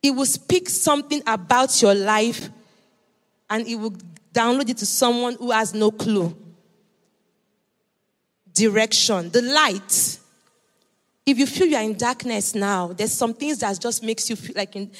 He 0.00 0.10
will 0.10 0.26
speak 0.26 0.68
something 0.68 1.22
about 1.26 1.82
your 1.82 1.94
life 1.94 2.48
and 3.50 3.66
He 3.66 3.76
will 3.76 3.94
download 4.32 4.68
it 4.68 4.78
to 4.78 4.86
someone 4.86 5.34
who 5.34 5.50
has 5.50 5.74
no 5.74 5.90
clue. 5.90 6.36
Direction, 8.52 9.30
the 9.30 9.42
light. 9.42 10.18
If 11.26 11.38
you 11.38 11.46
feel 11.46 11.66
you're 11.66 11.80
in 11.80 11.96
darkness 11.96 12.54
now, 12.54 12.92
there's 12.92 13.12
some 13.12 13.34
things 13.34 13.58
that 13.58 13.80
just 13.80 14.02
makes 14.04 14.30
you 14.30 14.36
feel 14.36 14.54
like 14.54 14.76
in, 14.76 14.92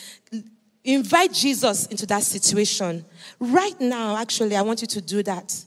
invite 0.83 1.33
Jesus 1.33 1.87
into 1.87 2.05
that 2.07 2.25
situation. 2.25 3.05
Right 3.39 3.81
now, 3.81 4.17
actually, 4.17 4.57
I 4.57 4.63
want 4.63 4.81
you 4.81 4.89
to 4.89 5.01
do 5.01 5.23
that. 5.23 5.65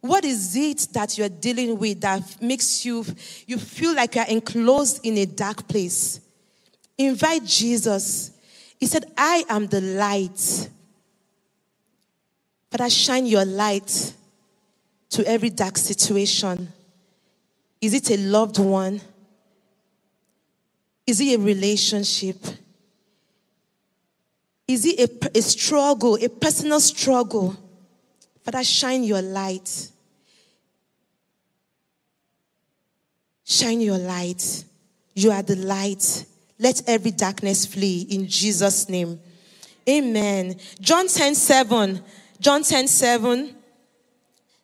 What 0.00 0.24
is 0.24 0.56
it 0.56 0.88
that 0.92 1.18
you're 1.18 1.28
dealing 1.28 1.78
with 1.78 2.00
that 2.00 2.40
makes 2.40 2.86
you 2.86 3.04
you 3.46 3.58
feel 3.58 3.94
like 3.94 4.14
you're 4.14 4.24
enclosed 4.24 5.04
in 5.04 5.18
a 5.18 5.26
dark 5.26 5.68
place? 5.68 6.20
Invite 6.96 7.44
Jesus. 7.44 8.32
He 8.78 8.86
said, 8.86 9.04
I 9.18 9.44
am 9.50 9.66
the 9.66 9.82
light. 9.82 10.70
But 12.70 12.80
I 12.80 12.88
shine 12.88 13.26
your 13.26 13.44
light 13.44 14.14
to 15.10 15.26
every 15.28 15.50
dark 15.50 15.76
situation. 15.76 16.72
Is 17.82 17.92
it 17.92 18.10
a 18.10 18.16
loved 18.16 18.58
one? 18.58 19.02
Is 21.10 21.20
it 21.20 21.34
a 21.34 21.42
relationship? 21.42 22.36
Is 24.68 24.86
it 24.86 25.00
a, 25.00 25.38
a 25.38 25.42
struggle, 25.42 26.14
a 26.14 26.28
personal 26.28 26.78
struggle? 26.78 27.56
Father, 28.44 28.62
shine 28.62 29.02
your 29.02 29.20
light. 29.20 29.90
Shine 33.44 33.80
your 33.80 33.98
light. 33.98 34.64
You 35.16 35.32
are 35.32 35.42
the 35.42 35.56
light. 35.56 36.26
Let 36.60 36.88
every 36.88 37.10
darkness 37.10 37.66
flee 37.66 38.06
in 38.08 38.28
Jesus' 38.28 38.88
name. 38.88 39.18
Amen. 39.88 40.54
John 40.80 41.08
10 41.08 41.34
7. 41.34 42.00
John 42.38 42.62
10 42.62 42.86
7. 42.86 43.56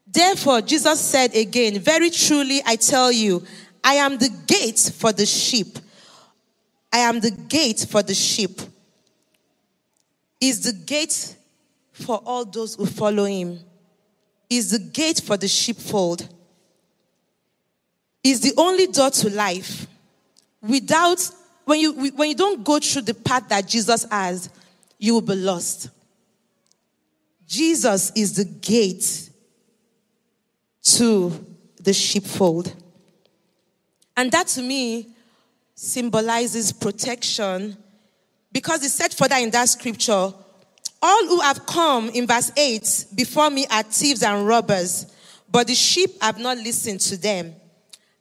Therefore, 0.07 0.61
Jesus 0.61 1.01
said 1.01 1.35
again, 1.35 1.81
Very 1.81 2.11
truly 2.11 2.63
I 2.65 2.77
tell 2.77 3.11
you, 3.11 3.43
I 3.83 3.95
am 3.95 4.17
the 4.19 4.31
gate 4.47 4.93
for 4.97 5.13
the 5.13 5.27
sheep. 5.27 5.79
I 6.97 7.01
am 7.01 7.21
the 7.21 7.31
gate 7.31 7.85
for 7.91 8.03
the 8.03 8.15
sheep. 8.15 8.59
Is 10.41 10.63
the 10.63 10.73
gate 10.73 11.37
for 11.93 12.23
all 12.25 12.47
those 12.47 12.75
who 12.75 12.87
follow 12.87 13.25
him. 13.25 13.61
Is 14.49 14.71
the 14.71 14.79
gate 14.79 15.21
for 15.21 15.37
the 15.37 15.47
sheepfold. 15.47 16.27
Is 18.25 18.41
the 18.41 18.55
only 18.57 18.87
door 18.87 19.11
to 19.11 19.29
life. 19.29 19.87
Without, 20.63 21.21
when 21.67 21.81
you, 21.81 21.93
when 22.13 22.31
you 22.31 22.35
don't 22.35 22.65
go 22.65 22.79
through 22.79 23.03
the 23.03 23.13
path 23.13 23.47
that 23.51 23.69
Jesus 23.69 24.07
has, 24.11 24.49
you 24.99 25.13
will 25.13 25.21
be 25.21 25.35
lost. 25.35 25.91
Jesus 27.47 28.11
is 28.17 28.37
the 28.37 28.47
gate 28.47 29.29
to 30.83 31.45
the 31.79 31.93
sheepfold. 31.93 32.75
And 34.17 34.33
that 34.33 34.47
to 34.47 34.63
me 34.63 35.15
symbolizes 35.77 36.73
protection 36.73 37.77
because 38.51 38.83
it 38.83 38.89
said 38.89 39.13
further 39.13 39.37
in 39.37 39.51
that 39.51 39.69
scripture, 39.69 40.33
all 41.03 41.27
who 41.27 41.41
have 41.41 41.67
come 41.67 42.09
in 42.09 42.27
verse 42.27 42.51
8 42.57 43.07
before 43.15 43.51
me 43.51 43.67
are 43.71 43.83
thieves 43.83 44.23
and 44.23 44.47
robbers, 44.47 45.07
but 45.51 45.67
the 45.67 45.75
sheep 45.75 46.11
have 46.23 46.39
not 46.39 46.57
listened 46.57 47.01
to 47.01 47.19
them. 47.19 47.55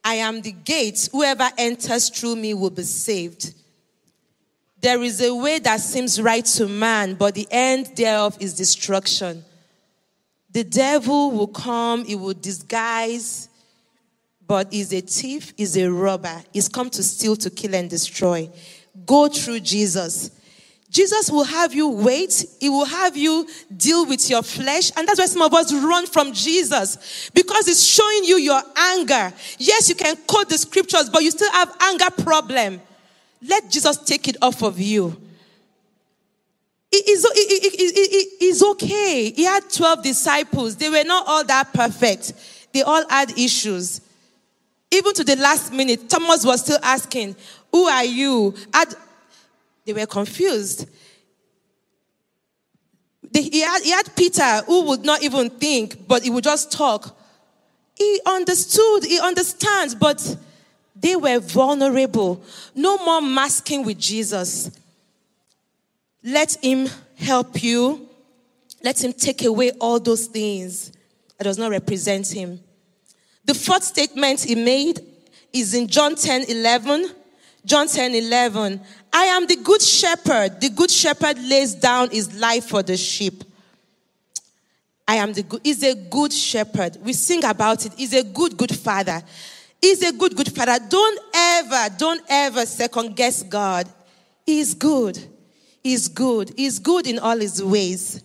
I 0.04 0.16
am 0.16 0.42
the 0.42 0.52
gate. 0.52 1.10
Whoever 1.12 1.50
enters 1.58 2.10
through 2.10 2.36
me 2.36 2.54
will 2.54 2.70
be 2.70 2.84
saved. 2.84 3.56
There 4.82 5.02
is 5.02 5.22
a 5.22 5.34
way 5.34 5.58
that 5.60 5.80
seems 5.80 6.22
right 6.22 6.46
to 6.46 6.68
man, 6.68 7.16
but 7.16 7.34
the 7.34 7.48
end 7.50 7.92
thereof 7.96 8.38
is 8.40 8.54
destruction. 8.54 9.44
The 10.52 10.64
devil 10.64 11.32
will 11.32 11.48
come, 11.48 12.06
he 12.06 12.16
will 12.16 12.34
disguise, 12.34 13.50
but 14.48 14.74
is 14.74 14.94
a 14.94 15.02
thief, 15.02 15.54
is 15.58 15.78
a 15.78 15.92
robber. 15.92 16.44
He's 16.54 16.70
come 16.70 16.90
to 16.92 17.04
steal, 17.04 17.36
to 17.38 17.50
kill, 17.50 17.76
and 17.76 17.90
destroy 17.90 18.50
go 19.06 19.28
through 19.28 19.60
Jesus. 19.62 20.32
Jesus 20.90 21.30
will 21.30 21.44
have 21.44 21.74
you 21.74 21.90
wait. 21.90 22.46
He 22.62 22.70
will 22.70 22.86
have 22.86 23.18
you 23.18 23.48
deal 23.76 24.06
with 24.06 24.30
your 24.30 24.44
flesh. 24.44 24.92
And 24.96 25.08
that's 25.08 25.20
why 25.20 25.26
some 25.26 25.42
of 25.42 25.54
us 25.54 25.74
run 25.74 26.08
from 26.08 26.32
Jesus 26.32 27.30
because 27.34 27.68
it's 27.68 27.84
showing 27.84 28.24
you 28.24 28.38
your 28.38 28.62
anger. 28.78 29.34
Yes, 29.58 29.90
you 29.90 29.96
can 29.96 30.16
quote 30.28 30.48
the 30.48 30.58
scriptures, 30.58 31.10
but 31.10 31.24
you 31.24 31.32
still 31.32 31.52
have 31.52 31.76
anger 31.82 32.10
problem. 32.24 32.82
Let 33.46 33.70
Jesus 33.70 33.98
take 33.98 34.28
it 34.30 34.38
off 34.42 34.62
of 34.62 34.80
you. 34.80 35.22
It 36.92 37.10
is, 37.10 37.28
it 37.30 38.42
is 38.42 38.64
okay. 38.64 39.32
He 39.32 39.44
had 39.44 39.70
12 39.70 40.02
disciples. 40.02 40.78
They 40.78 40.90
were 40.90 41.04
not 41.04 41.28
all 41.28 41.44
that 41.44 41.74
perfect. 41.74 42.34
They 42.72 42.84
all 42.84 43.04
had 43.10 43.38
issues. 43.38 44.00
Even 44.96 45.14
to 45.14 45.24
the 45.26 45.36
last 45.36 45.74
minute, 45.74 46.10
Thomas 46.10 46.46
was 46.46 46.62
still 46.62 46.80
asking, 46.82 47.36
who 47.70 47.86
are 47.86 48.06
you? 48.06 48.56
they 49.86 49.92
were 49.92 50.06
confused. 50.06 50.88
he, 53.34 53.60
had, 53.60 53.82
he 53.82 53.92
had 53.92 54.16
Peter 54.16 54.62
who 54.66 54.84
would 54.86 55.04
not 55.04 55.22
even 55.22 55.50
think, 55.50 56.08
but 56.08 56.24
he 56.24 56.30
would 56.30 56.46
just 56.46 56.72
talk. 56.72 57.18
He 57.96 58.22
understood, 58.26 59.04
he 59.04 59.20
understands, 59.20 59.96
but 59.96 60.38
they 60.96 61.18
were 61.18 61.40
vulnerable. 61.40 62.42
No 62.74 62.98
more 63.00 63.22
masking 63.22 63.84
with 63.84 64.00
Jesus. 64.00 64.72
Let 66.24 66.56
him 66.64 66.88
help 67.18 67.62
you. 67.62 68.08
Let 68.82 69.04
him 69.04 69.12
take 69.12 69.44
away 69.44 69.72
all 69.72 70.00
those 70.00 70.28
things 70.28 70.94
that 71.38 71.44
does 71.44 71.58
not 71.58 71.72
represent 71.72 72.32
him. 72.32 72.62
The 73.46 73.54
fourth 73.54 73.84
statement 73.84 74.42
he 74.42 74.56
made 74.56 75.02
is 75.54 75.74
in 75.74 75.88
John 75.88 76.16
10 76.16 76.46
11. 76.50 77.12
John 77.66 77.88
10 77.88 78.16
11. 78.16 78.82
I 79.14 79.24
am 79.26 79.48
the 79.48 79.56
good 79.56 79.82
shepherd. 79.82 80.60
The 80.60 80.70
good 80.70 80.92
shepherd 80.92 81.38
lays 81.40 81.74
down 81.74 82.10
his 82.10 82.38
life 82.40 82.66
for 82.66 82.84
the 82.84 82.98
sheep. 82.98 83.44
I 85.08 85.16
am 85.16 85.34
the 85.34 85.44
good, 85.44 85.62
he's 85.64 85.84
a 85.84 85.94
good 85.94 86.34
shepherd. 86.34 86.98
We 87.02 87.14
sing 87.14 87.46
about 87.46 87.86
it. 87.86 87.94
He's 87.96 88.14
a 88.14 88.24
good, 88.24 88.58
good 88.58 88.76
father. 88.76 89.22
He's 89.80 90.02
a 90.02 90.12
good, 90.12 90.36
good 90.36 90.54
father. 90.54 90.78
Don't 90.90 91.20
ever, 91.34 91.96
don't 91.96 92.22
ever 92.28 92.66
second 92.66 93.16
guess 93.16 93.44
God. 93.44 93.88
He's 94.46 94.74
good. 94.74 95.20
He's 95.84 96.08
good. 96.08 96.54
He's 96.58 96.80
good 96.80 97.06
in 97.06 97.20
all 97.20 97.38
his 97.38 97.64
ways. 97.64 98.24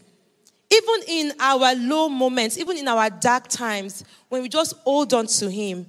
Even 0.73 0.95
in 1.09 1.33
our 1.41 1.75
low 1.75 2.09
moments, 2.09 2.57
even 2.57 2.77
in 2.77 2.87
our 2.87 3.11
dark 3.11 3.49
times, 3.49 4.05
when 4.29 4.43
we 4.43 4.49
just 4.49 4.77
hold 4.85 5.13
on 5.13 5.27
to 5.27 5.51
him, 5.51 5.87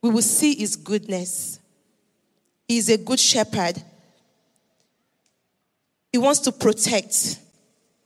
we 0.00 0.10
will 0.10 0.22
see 0.22 0.54
his 0.54 0.76
goodness. 0.76 1.60
He's 2.66 2.88
a 2.88 2.96
good 2.96 3.20
shepherd. 3.20 3.82
He 6.10 6.18
wants 6.18 6.40
to 6.40 6.52
protect. 6.52 7.38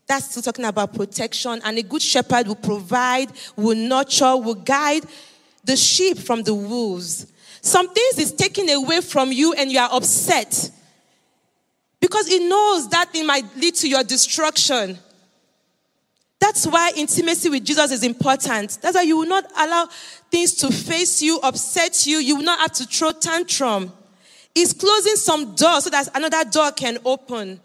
That's 0.08 0.30
still 0.30 0.42
talking 0.42 0.64
about 0.64 0.94
protection. 0.94 1.60
And 1.64 1.78
a 1.78 1.82
good 1.82 2.02
shepherd 2.02 2.48
will 2.48 2.56
provide, 2.56 3.30
will 3.54 3.76
nurture, 3.76 4.36
will 4.36 4.56
guide 4.56 5.04
the 5.62 5.76
sheep 5.76 6.18
from 6.18 6.42
the 6.42 6.54
wolves. 6.54 7.30
Some 7.62 7.92
things 7.92 8.18
is 8.18 8.32
taken 8.32 8.68
away 8.70 9.02
from 9.02 9.30
you 9.30 9.52
and 9.52 9.70
you 9.70 9.78
are 9.78 9.90
upset. 9.92 10.70
Because 12.00 12.26
he 12.26 12.48
knows 12.48 12.88
that 12.88 13.12
thing 13.12 13.26
might 13.26 13.44
lead 13.56 13.74
to 13.76 13.88
your 13.88 14.02
destruction. 14.02 14.98
That's 16.40 16.66
why 16.66 16.92
intimacy 16.96 17.50
with 17.50 17.64
Jesus 17.64 17.92
is 17.92 18.02
important. 18.02 18.78
That's 18.80 18.96
why 18.96 19.02
you 19.02 19.18
will 19.18 19.28
not 19.28 19.44
allow 19.56 19.86
things 20.30 20.54
to 20.54 20.72
face 20.72 21.20
you, 21.20 21.38
upset 21.40 22.06
you. 22.06 22.16
You 22.16 22.36
will 22.36 22.44
not 22.44 22.60
have 22.60 22.72
to 22.72 22.86
throw 22.86 23.12
tantrum. 23.12 23.92
He's 24.54 24.72
closing 24.72 25.16
some 25.16 25.54
doors 25.54 25.84
so 25.84 25.90
that 25.90 26.08
another 26.14 26.50
door 26.50 26.72
can 26.72 26.98
open. 27.04 27.60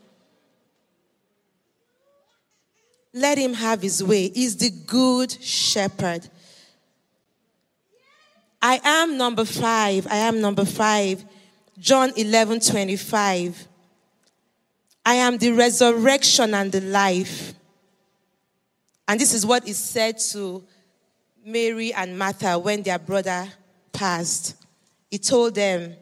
Let 3.14 3.38
him 3.38 3.54
have 3.54 3.82
his 3.82 4.04
way. 4.04 4.30
He's 4.30 4.58
the 4.58 4.70
good 4.70 5.32
shepherd. 5.42 6.28
I 8.62 8.82
am 8.84 9.18
number 9.18 9.46
five. 9.46 10.06
I 10.08 10.18
am 10.18 10.42
number 10.42 10.66
five. 10.66 11.24
John 11.80 12.12
11 12.18 12.60
25. 12.60 13.68
I 15.06 15.16
am 15.16 15.38
the 15.38 15.52
resurrection 15.52 16.54
and 16.54 16.72
the 16.72 16.82
life. 16.82 17.54
And 19.08 19.20
this 19.20 19.34
is 19.34 19.46
what 19.46 19.68
is 19.68 19.78
said 19.78 20.18
to 20.32 20.64
Mary 21.46 21.94
and 21.94 22.18
Martha 22.18 22.58
when 22.58 22.82
their 22.82 22.98
brother 22.98 23.48
passed. 23.94 24.56
He 25.12 25.20
told 25.20 25.56
them, 25.56 25.96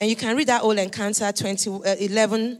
and 0.00 0.08
you 0.08 0.16
can 0.16 0.36
read 0.36 0.46
that 0.46 0.62
whole 0.62 0.78
encounter 0.78 1.30
20, 1.32 1.70
uh, 1.70 1.96
11, 1.98 2.58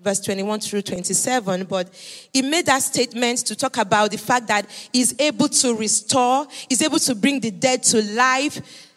verse 0.00 0.20
21 0.20 0.60
through 0.60 0.82
27. 0.82 1.64
But 1.64 1.90
he 2.32 2.42
made 2.42 2.66
that 2.66 2.82
statement 2.82 3.38
to 3.46 3.54
talk 3.54 3.76
about 3.76 4.10
the 4.10 4.18
fact 4.18 4.48
that 4.48 4.68
he's 4.92 5.18
able 5.20 5.48
to 5.48 5.74
restore, 5.74 6.46
he's 6.68 6.82
able 6.82 6.98
to 7.00 7.14
bring 7.14 7.38
the 7.40 7.50
dead 7.50 7.82
to 7.84 8.02
life. 8.14 8.88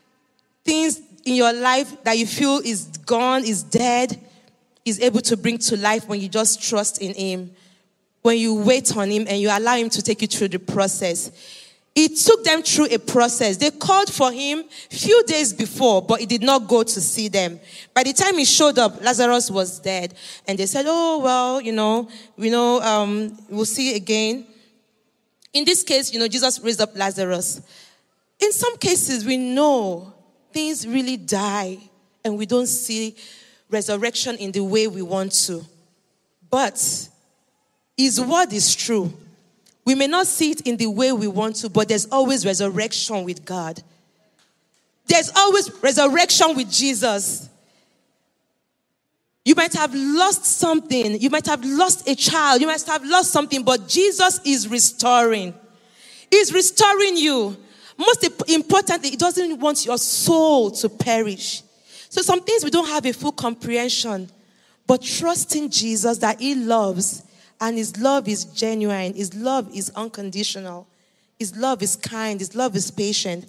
Things 0.64 1.02
in 1.26 1.36
your 1.36 1.54
life 1.54 2.04
that 2.04 2.18
you 2.18 2.26
feel 2.26 2.60
is 2.64 2.86
gone, 3.06 3.44
is 3.44 3.64
dead, 3.64 4.20
is 4.86 5.00
able 5.02 5.22
to 5.22 5.36
bring 5.36 5.58
to 5.58 5.78
life 5.78 6.08
when 6.08 6.22
you 6.22 6.30
just 6.30 6.64
trust 6.64 7.02
in 7.02 7.14
him 7.14 7.52
when 8.26 8.40
you 8.40 8.56
wait 8.56 8.98
on 8.98 9.12
Him 9.12 9.28
and 9.30 9.40
you 9.40 9.50
allow 9.52 9.76
Him 9.76 9.88
to 9.88 10.02
take 10.02 10.20
you 10.24 10.28
through 10.28 10.48
the 10.48 10.58
process. 10.58 11.30
It 11.94 12.18
took 12.18 12.44
them 12.44 12.64
through 12.64 12.88
a 12.88 12.98
process. 12.98 13.56
They 13.56 13.70
called 13.70 14.12
for 14.12 14.30
him 14.30 14.66
few 14.90 15.24
days 15.24 15.54
before, 15.54 16.02
but 16.02 16.20
he 16.20 16.26
did 16.26 16.42
not 16.42 16.68
go 16.68 16.84
to 16.84 17.02
see 17.02 17.30
them. 17.30 17.58
By 17.94 18.04
the 18.04 18.12
time 18.12 18.38
he 18.38 18.44
showed 18.44 18.78
up, 18.78 19.02
Lazarus 19.02 19.50
was 19.50 19.80
dead. 19.80 20.14
And 20.46 20.58
they 20.60 20.66
said, 20.66 20.86
Oh, 20.90 21.20
well, 21.20 21.62
you 21.62 21.72
know, 21.72 22.10
we 22.36 22.50
know, 22.50 22.82
um, 22.82 23.38
we'll 23.48 23.64
see 23.64 23.96
again. 23.96 24.46
In 25.54 25.64
this 25.64 25.84
case, 25.84 26.12
you 26.12 26.20
know, 26.20 26.28
Jesus 26.28 26.60
raised 26.60 26.82
up 26.82 26.98
Lazarus. 26.98 27.62
In 28.42 28.52
some 28.52 28.76
cases, 28.76 29.24
we 29.24 29.38
know 29.38 30.14
things 30.52 30.86
really 30.86 31.16
die 31.16 31.78
and 32.26 32.38
we 32.38 32.46
don't 32.46 32.68
see 32.68 33.16
resurrection 33.70 34.36
in 34.36 34.52
the 34.52 34.66
way 34.66 34.88
we 34.88 35.02
want 35.02 35.32
to. 35.32 35.64
But 36.50 37.08
his 37.98 38.20
word 38.20 38.52
is 38.52 38.76
true. 38.76 39.14
We 39.86 39.96
may 39.96 40.08
not 40.08 40.28
see 40.28 40.52
it 40.52 40.62
in 40.62 40.78
the 40.78 40.88
way 40.88 41.12
we 41.12 41.28
want 41.28 41.58
to, 41.58 41.70
but 41.70 41.88
there's 41.88 42.08
always 42.12 42.46
resurrection 42.46 43.24
with 43.24 43.46
God. 43.46 43.82
There's 45.08 45.32
always 45.36 45.72
resurrection 45.84 46.56
with 46.56 46.72
Jesus. 46.72 47.48
You 49.46 49.54
might 49.54 49.74
have 49.74 49.94
lost 49.94 50.44
something. 50.44 51.22
You 51.22 51.30
might 51.30 51.46
have 51.46 51.64
lost 51.64 52.10
a 52.10 52.16
child. 52.16 52.62
You 52.62 52.68
might 52.68 52.82
have 52.82 53.06
lost 53.06 53.32
something, 53.32 53.64
but 53.64 53.88
Jesus 53.88 54.40
is 54.44 54.68
restoring. 54.68 55.54
He's 56.32 56.52
restoring 56.52 57.16
you. 57.16 57.56
Most 57.96 58.28
importantly, 58.50 59.12
He 59.12 59.16
doesn't 59.16 59.60
want 59.60 59.86
your 59.86 60.00
soul 60.00 60.72
to 60.72 60.90
perish. 60.90 61.62
So, 62.10 62.24
some 62.24 62.42
things 62.42 62.64
we 62.64 62.72
don't 62.72 62.88
have 62.88 63.06
a 63.06 63.14
full 63.14 63.32
comprehension, 63.32 64.30
but 64.88 65.04
trusting 65.04 65.70
Jesus 65.70 66.18
that 66.18 66.42
He 66.42 66.56
loves 66.56 67.25
and 67.60 67.78
His 67.78 67.98
love 67.98 68.28
is 68.28 68.46
genuine, 68.46 69.14
His 69.14 69.34
love 69.34 69.70
is 69.74 69.90
unconditional, 69.96 70.88
His 71.40 71.56
love 71.56 71.82
is 71.82 71.96
kind, 71.96 72.40
His 72.40 72.56
love 72.56 72.76
is 72.76 72.92
patient. 72.92 73.46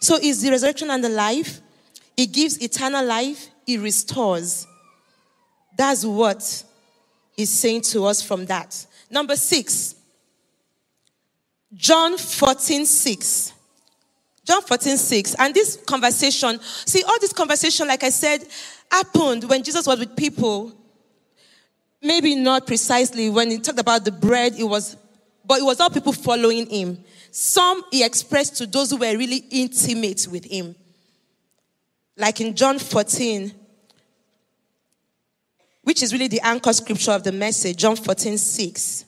So, 0.00 0.16
is 0.16 0.42
the 0.42 0.50
resurrection 0.50 0.90
and 0.90 1.02
the 1.02 1.08
life. 1.08 1.60
He 2.16 2.26
gives 2.26 2.62
eternal 2.62 3.04
life, 3.04 3.48
He 3.66 3.78
restores. 3.78 4.66
That's 5.76 6.04
what 6.04 6.64
He's 7.36 7.50
saying 7.50 7.82
to 7.82 8.04
us 8.04 8.22
from 8.22 8.46
that. 8.46 8.86
Number 9.10 9.36
six, 9.36 9.94
John 11.74 12.16
14 12.16 12.86
6. 12.86 13.52
John 14.44 14.62
14 14.62 14.96
6. 14.96 15.34
And 15.38 15.54
this 15.54 15.76
conversation, 15.86 16.60
see, 16.60 17.02
all 17.02 17.18
this 17.20 17.32
conversation, 17.32 17.88
like 17.88 18.04
I 18.04 18.10
said, 18.10 18.46
happened 18.90 19.44
when 19.44 19.62
Jesus 19.62 19.86
was 19.86 19.98
with 19.98 20.16
people 20.16 20.72
maybe 22.04 22.36
not 22.36 22.66
precisely 22.66 23.30
when 23.30 23.50
he 23.50 23.58
talked 23.58 23.80
about 23.80 24.04
the 24.04 24.12
bread, 24.12 24.54
it 24.58 24.64
was, 24.64 24.96
but 25.44 25.58
it 25.58 25.64
was 25.64 25.80
all 25.80 25.90
people 25.90 26.12
following 26.12 26.68
him. 26.68 27.02
Some 27.30 27.82
he 27.90 28.04
expressed 28.04 28.56
to 28.58 28.66
those 28.66 28.90
who 28.90 28.98
were 28.98 29.16
really 29.16 29.44
intimate 29.50 30.28
with 30.30 30.44
him. 30.44 30.76
Like 32.16 32.40
in 32.40 32.54
John 32.54 32.78
14, 32.78 33.52
which 35.82 36.02
is 36.02 36.12
really 36.12 36.28
the 36.28 36.40
anchor 36.42 36.72
scripture 36.72 37.12
of 37.12 37.24
the 37.24 37.32
message, 37.32 37.78
John 37.78 37.96
14, 37.96 38.38
6. 38.38 39.04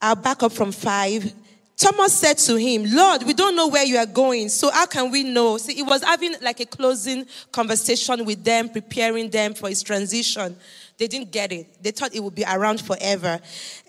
I'll 0.00 0.14
back 0.14 0.42
up 0.42 0.52
from 0.52 0.70
5 0.70 1.32
Thomas 1.76 2.16
said 2.16 2.38
to 2.38 2.56
him, 2.56 2.84
Lord, 2.86 3.24
we 3.24 3.32
don't 3.32 3.56
know 3.56 3.66
where 3.66 3.84
you 3.84 3.96
are 3.96 4.06
going, 4.06 4.48
so 4.48 4.70
how 4.70 4.86
can 4.86 5.10
we 5.10 5.24
know? 5.24 5.58
See, 5.58 5.74
he 5.74 5.82
was 5.82 6.04
having 6.04 6.34
like 6.40 6.60
a 6.60 6.66
closing 6.66 7.26
conversation 7.50 8.24
with 8.24 8.44
them, 8.44 8.68
preparing 8.68 9.28
them 9.28 9.54
for 9.54 9.68
his 9.68 9.82
transition. 9.82 10.56
They 10.96 11.08
didn't 11.08 11.32
get 11.32 11.50
it. 11.50 11.82
They 11.82 11.90
thought 11.90 12.14
it 12.14 12.22
would 12.22 12.36
be 12.36 12.44
around 12.44 12.80
forever. 12.80 13.40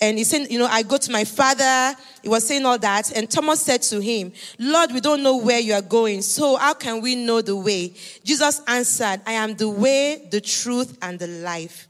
And 0.02 0.18
he 0.18 0.24
said, 0.24 0.50
You 0.50 0.58
know, 0.58 0.66
I 0.66 0.82
go 0.82 0.98
to 0.98 1.12
my 1.12 1.24
father. 1.24 1.96
He 2.24 2.30
was 2.30 2.48
saying 2.48 2.66
all 2.66 2.80
that. 2.80 3.16
And 3.16 3.30
Thomas 3.30 3.62
said 3.62 3.84
to 3.84 4.02
him, 4.02 4.34
Lord, 4.58 4.92
we 4.92 5.02
don't 5.02 5.22
know 5.22 5.38
where 5.38 5.60
you 5.60 5.74
are 5.76 5.84
going, 5.84 6.24
so 6.24 6.56
how 6.56 6.74
can 6.74 7.02
we 7.02 7.14
know 7.14 7.42
the 7.42 7.56
way? 7.56 7.94
Jesus 8.24 8.62
answered, 8.68 9.22
I 9.28 9.34
am 9.34 9.56
the 9.56 9.70
way, 9.70 10.28
the 10.32 10.42
truth, 10.42 10.98
and 11.04 11.20
the 11.20 11.28
life. 11.28 11.88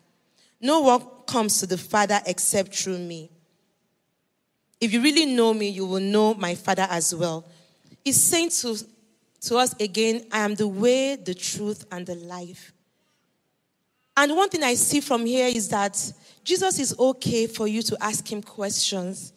No 0.59 0.81
one 0.81 1.05
comes 1.25 1.61
to 1.61 1.67
the 1.67 1.77
Father 1.77 2.19
except 2.25 2.75
through 2.75 2.97
me. 2.97 3.29
If 4.79 4.93
you 4.93 5.01
really 5.01 5.25
know 5.25 5.53
me, 5.53 5.69
you 5.69 5.85
will 5.85 6.01
know 6.01 6.33
my 6.33 6.55
Father 6.55 6.87
as 6.89 7.15
well. 7.15 7.45
He's 8.03 8.21
saying 8.21 8.49
to, 8.49 8.77
to 9.41 9.57
us 9.57 9.73
again, 9.79 10.25
I 10.31 10.39
am 10.39 10.55
the 10.55 10.67
way, 10.67 11.15
the 11.15 11.33
truth, 11.33 11.85
and 11.91 12.05
the 12.05 12.15
life. 12.15 12.73
And 14.17 14.35
one 14.35 14.49
thing 14.49 14.63
I 14.63 14.75
see 14.75 15.01
from 15.01 15.25
here 15.25 15.47
is 15.47 15.69
that 15.69 16.13
Jesus 16.43 16.79
is 16.79 16.97
okay 16.97 17.47
for 17.47 17.67
you 17.67 17.81
to 17.83 17.97
ask 18.01 18.31
him 18.31 18.41
questions. 18.41 19.33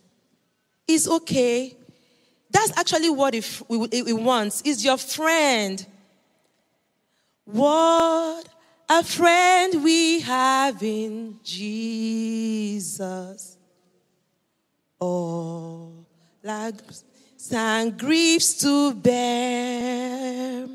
He's 0.87 1.09
okay. 1.09 1.77
That's 2.51 2.77
actually 2.79 3.11
what 3.11 3.35
he, 3.35 4.13
wants. 4.13 4.63
He's 4.63 4.85
your 4.85 4.97
friend. 4.97 5.85
What 7.45 8.49
a 8.89 9.03
friend 9.03 9.85
we 9.85 10.21
have 10.21 10.83
in 10.83 11.41
Jesus 11.43 13.58
all 15.01 16.07
lives 16.43 17.05
and 17.53 17.99
griefs 17.99 18.55
to 18.61 18.95
bear. 18.95 20.67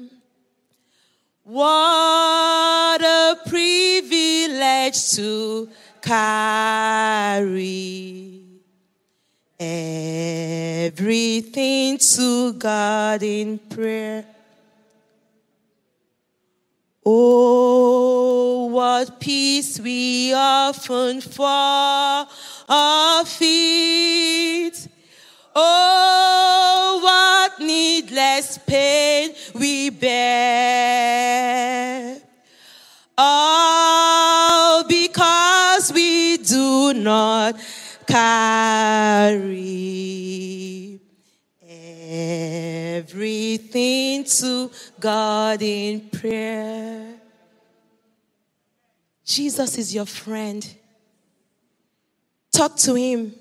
What 1.43 3.01
a 3.01 3.37
privilege 3.45 5.11
to 5.15 5.69
carry 6.01 7.03
everything 9.59 11.97
to 11.97 12.53
God 12.53 13.23
in 13.23 13.59
prayer. 13.59 14.25
Oh, 17.05 18.67
what 18.67 19.19
peace 19.19 19.79
we 19.79 20.33
often 20.33 21.19
fall 21.19 22.29
our 22.69 23.25
feet. 23.25 24.87
Oh, 25.55 26.99
what 27.03 27.59
needless 27.59 28.57
pain 28.65 29.35
we 29.53 29.89
bear. 29.91 31.33
All 33.17 34.83
because 34.87 35.93
we 35.93 36.37
do 36.37 36.93
not 36.95 37.55
carry 38.07 39.63
everything 43.03 44.23
to 44.23 44.71
God 44.99 45.61
in 45.61 46.09
prayer. 46.09 47.15
Jesus 49.25 49.77
is 49.77 49.93
your 49.93 50.05
friend. 50.05 50.65
Talk 52.53 52.77
to 52.77 52.93
him. 52.93 53.33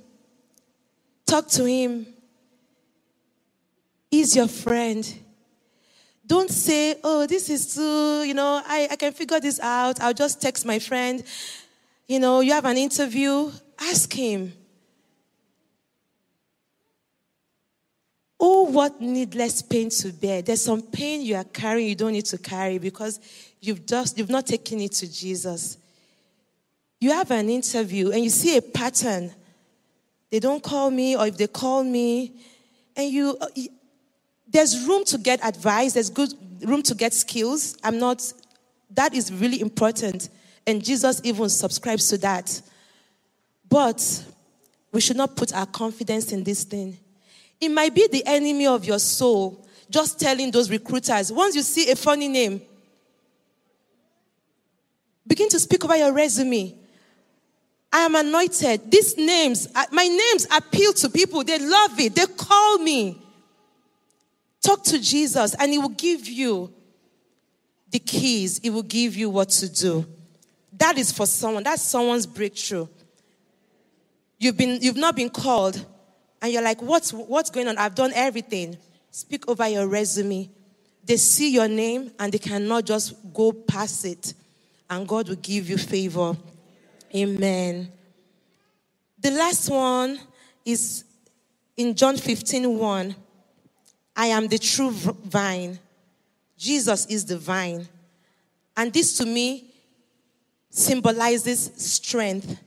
Talk 1.26 1.46
to 1.48 1.64
him. 1.66 2.06
He's 4.10 4.34
your 4.34 4.48
friend. 4.48 5.06
Don't 6.26 6.50
say, 6.50 6.96
oh, 7.04 7.26
this 7.26 7.50
is 7.50 7.74
too, 7.74 8.22
you 8.24 8.34
know, 8.34 8.62
I, 8.66 8.88
I 8.90 8.96
can 8.96 9.12
figure 9.12 9.38
this 9.38 9.60
out. 9.60 10.00
I'll 10.00 10.14
just 10.14 10.40
text 10.40 10.64
my 10.64 10.78
friend. 10.78 11.22
You 12.08 12.20
know, 12.20 12.40
you 12.40 12.52
have 12.52 12.64
an 12.64 12.78
interview, 12.78 13.50
ask 13.78 14.12
him. 14.12 14.52
Oh, 18.40 18.62
what 18.64 19.00
needless 19.00 19.62
pain 19.62 19.90
to 19.90 20.12
bear. 20.12 20.42
There's 20.42 20.64
some 20.64 20.82
pain 20.82 21.22
you 21.22 21.36
are 21.36 21.44
carrying 21.44 21.88
you 21.88 21.94
don't 21.94 22.12
need 22.12 22.24
to 22.26 22.38
carry 22.38 22.78
because 22.78 23.20
you've 23.60 23.86
just 23.86 24.18
you've 24.18 24.30
not 24.30 24.46
taken 24.46 24.80
it 24.80 24.92
to 24.92 25.12
Jesus. 25.12 25.76
You 27.02 27.10
have 27.10 27.32
an 27.32 27.50
interview 27.50 28.12
and 28.12 28.22
you 28.22 28.30
see 28.30 28.56
a 28.56 28.62
pattern. 28.62 29.34
They 30.30 30.38
don't 30.38 30.62
call 30.62 30.88
me, 30.88 31.16
or 31.16 31.26
if 31.26 31.36
they 31.36 31.48
call 31.48 31.82
me, 31.82 32.32
and 32.94 33.10
you 33.10 33.36
uh, 33.40 33.48
there's 34.46 34.86
room 34.86 35.04
to 35.06 35.18
get 35.18 35.44
advice, 35.44 35.94
there's 35.94 36.10
good 36.10 36.32
room 36.60 36.80
to 36.84 36.94
get 36.94 37.12
skills. 37.12 37.76
I'm 37.82 37.98
not 37.98 38.32
that 38.92 39.14
is 39.14 39.32
really 39.32 39.60
important. 39.60 40.28
And 40.64 40.84
Jesus 40.84 41.20
even 41.24 41.48
subscribes 41.48 42.08
to 42.10 42.18
that. 42.18 42.62
But 43.68 44.24
we 44.92 45.00
should 45.00 45.16
not 45.16 45.34
put 45.34 45.52
our 45.52 45.66
confidence 45.66 46.30
in 46.30 46.44
this 46.44 46.62
thing. 46.62 46.96
It 47.60 47.70
might 47.70 47.96
be 47.96 48.06
the 48.06 48.24
enemy 48.24 48.68
of 48.68 48.84
your 48.84 49.00
soul 49.00 49.66
just 49.90 50.20
telling 50.20 50.52
those 50.52 50.70
recruiters 50.70 51.32
once 51.32 51.56
you 51.56 51.62
see 51.62 51.90
a 51.90 51.96
funny 51.96 52.28
name, 52.28 52.62
begin 55.26 55.48
to 55.48 55.58
speak 55.58 55.84
over 55.84 55.96
your 55.96 56.12
resume. 56.12 56.78
I 57.92 58.00
am 58.00 58.14
anointed. 58.14 58.90
These 58.90 59.18
names, 59.18 59.68
uh, 59.74 59.84
my 59.90 60.06
names 60.06 60.46
appeal 60.50 60.92
to 60.94 61.10
people. 61.10 61.44
They 61.44 61.58
love 61.58 62.00
it. 62.00 62.14
They 62.14 62.26
call 62.26 62.78
me. 62.78 63.18
Talk 64.62 64.82
to 64.84 64.98
Jesus, 64.98 65.54
and 65.58 65.72
He 65.72 65.78
will 65.78 65.90
give 65.90 66.26
you 66.26 66.72
the 67.90 67.98
keys. 67.98 68.58
He 68.58 68.70
will 68.70 68.82
give 68.82 69.16
you 69.16 69.28
what 69.28 69.50
to 69.50 69.68
do. 69.68 70.06
That 70.78 70.96
is 70.96 71.12
for 71.12 71.26
someone. 71.26 71.64
That's 71.64 71.82
someone's 71.82 72.26
breakthrough. 72.26 72.86
You've, 74.38 74.56
been, 74.56 74.80
you've 74.80 74.96
not 74.96 75.14
been 75.14 75.30
called, 75.30 75.84
and 76.40 76.52
you're 76.52 76.62
like, 76.62 76.80
what's, 76.80 77.12
what's 77.12 77.50
going 77.50 77.68
on? 77.68 77.76
I've 77.76 77.94
done 77.94 78.12
everything. 78.14 78.78
Speak 79.10 79.46
over 79.48 79.68
your 79.68 79.86
resume. 79.86 80.48
They 81.04 81.16
see 81.16 81.52
your 81.52 81.68
name 81.68 82.12
and 82.18 82.32
they 82.32 82.38
cannot 82.38 82.84
just 82.84 83.14
go 83.34 83.52
past 83.52 84.04
it, 84.06 84.32
and 84.88 85.06
God 85.06 85.28
will 85.28 85.36
give 85.36 85.68
you 85.68 85.76
favor. 85.76 86.36
Amen. 87.14 87.92
The 89.18 89.30
last 89.30 89.68
one 89.70 90.18
is 90.64 91.04
in 91.76 91.94
John 91.94 92.16
15 92.16 92.78
1. 92.78 93.14
I 94.16 94.26
am 94.26 94.48
the 94.48 94.58
true 94.58 94.90
vine. 94.90 95.78
Jesus 96.56 97.06
is 97.06 97.24
the 97.24 97.38
vine. 97.38 97.88
And 98.76 98.92
this 98.92 99.16
to 99.18 99.26
me 99.26 99.70
symbolizes 100.70 101.70
strength. 101.76 102.58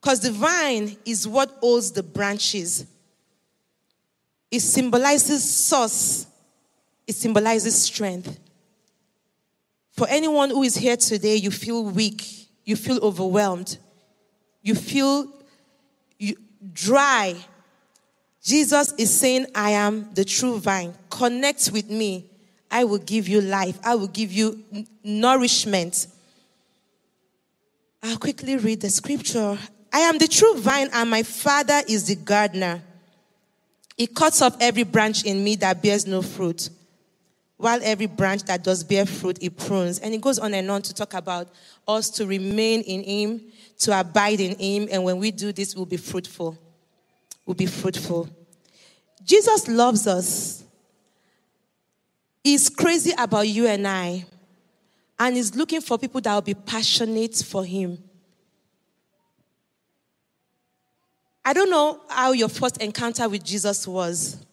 Because 0.00 0.20
the 0.20 0.30
vine 0.30 0.96
is 1.04 1.26
what 1.26 1.50
holds 1.60 1.90
the 1.90 2.02
branches. 2.02 2.86
It 4.50 4.60
symbolizes 4.60 5.42
source. 5.42 6.26
It 7.06 7.14
symbolizes 7.14 7.82
strength. 7.82 8.38
For 9.92 10.06
anyone 10.08 10.50
who 10.50 10.62
is 10.62 10.76
here 10.76 10.96
today, 10.96 11.36
you 11.36 11.50
feel 11.50 11.84
weak, 11.84 12.47
you 12.68 12.76
feel 12.76 13.02
overwhelmed, 13.02 13.78
you 14.60 14.74
feel 14.74 15.26
you, 16.18 16.36
dry. 16.74 17.34
Jesus 18.42 18.92
is 18.98 19.10
saying, 19.18 19.46
I 19.54 19.70
am 19.70 20.10
the 20.12 20.22
true 20.22 20.58
vine. 20.58 20.92
Connect 21.08 21.70
with 21.72 21.88
me. 21.88 22.26
I 22.70 22.84
will 22.84 22.98
give 22.98 23.26
you 23.26 23.40
life. 23.40 23.78
I 23.82 23.94
will 23.94 24.08
give 24.08 24.30
you 24.30 24.62
nourishment. 25.02 26.08
I'll 28.02 28.18
quickly 28.18 28.58
read 28.58 28.82
the 28.82 28.90
scripture. 28.90 29.56
I 29.90 30.00
am 30.00 30.18
the 30.18 30.28
true 30.28 30.58
vine, 30.58 30.90
and 30.92 31.08
my 31.08 31.22
Father 31.22 31.80
is 31.88 32.06
the 32.06 32.16
gardener. 32.16 32.82
He 33.96 34.06
cuts 34.06 34.42
off 34.42 34.58
every 34.60 34.82
branch 34.82 35.24
in 35.24 35.42
me 35.42 35.56
that 35.56 35.82
bears 35.82 36.06
no 36.06 36.20
fruit, 36.20 36.68
while 37.58 37.80
every 37.82 38.06
branch 38.06 38.44
that 38.44 38.64
does 38.64 38.82
bear 38.82 39.04
fruit, 39.04 39.36
he 39.40 39.50
prunes. 39.50 39.98
And 39.98 40.14
he 40.14 40.18
goes 40.18 40.38
on 40.38 40.54
and 40.54 40.70
on 40.70 40.80
to 40.82 40.94
talk 40.94 41.12
about 41.12 41.48
us 41.86 42.08
to 42.10 42.26
remain 42.26 42.80
in 42.82 43.02
him, 43.02 43.42
to 43.80 43.98
abide 43.98 44.40
in 44.40 44.58
him, 44.58 44.88
and 44.90 45.04
when 45.04 45.18
we 45.18 45.30
do 45.30 45.52
this, 45.52 45.76
we'll 45.76 45.84
be 45.84 45.96
fruitful. 45.96 46.56
We'll 47.44 47.54
be 47.54 47.66
fruitful. 47.66 48.28
Jesus 49.22 49.68
loves 49.68 50.06
us. 50.06 50.64
He's 52.42 52.70
crazy 52.70 53.12
about 53.18 53.46
you 53.48 53.66
and 53.66 53.86
I 53.86 54.24
and 55.18 55.36
he's 55.36 55.54
looking 55.56 55.80
for 55.80 55.98
people 55.98 56.20
that 56.20 56.34
will 56.34 56.42
be 56.42 56.54
passionate 56.54 57.36
for 57.36 57.64
him. 57.64 57.98
I 61.44 61.52
don't 61.52 61.70
know 61.70 62.00
how 62.08 62.32
your 62.32 62.48
first 62.48 62.80
encounter 62.80 63.28
with 63.28 63.42
Jesus 63.42 63.88
was. 63.88 64.44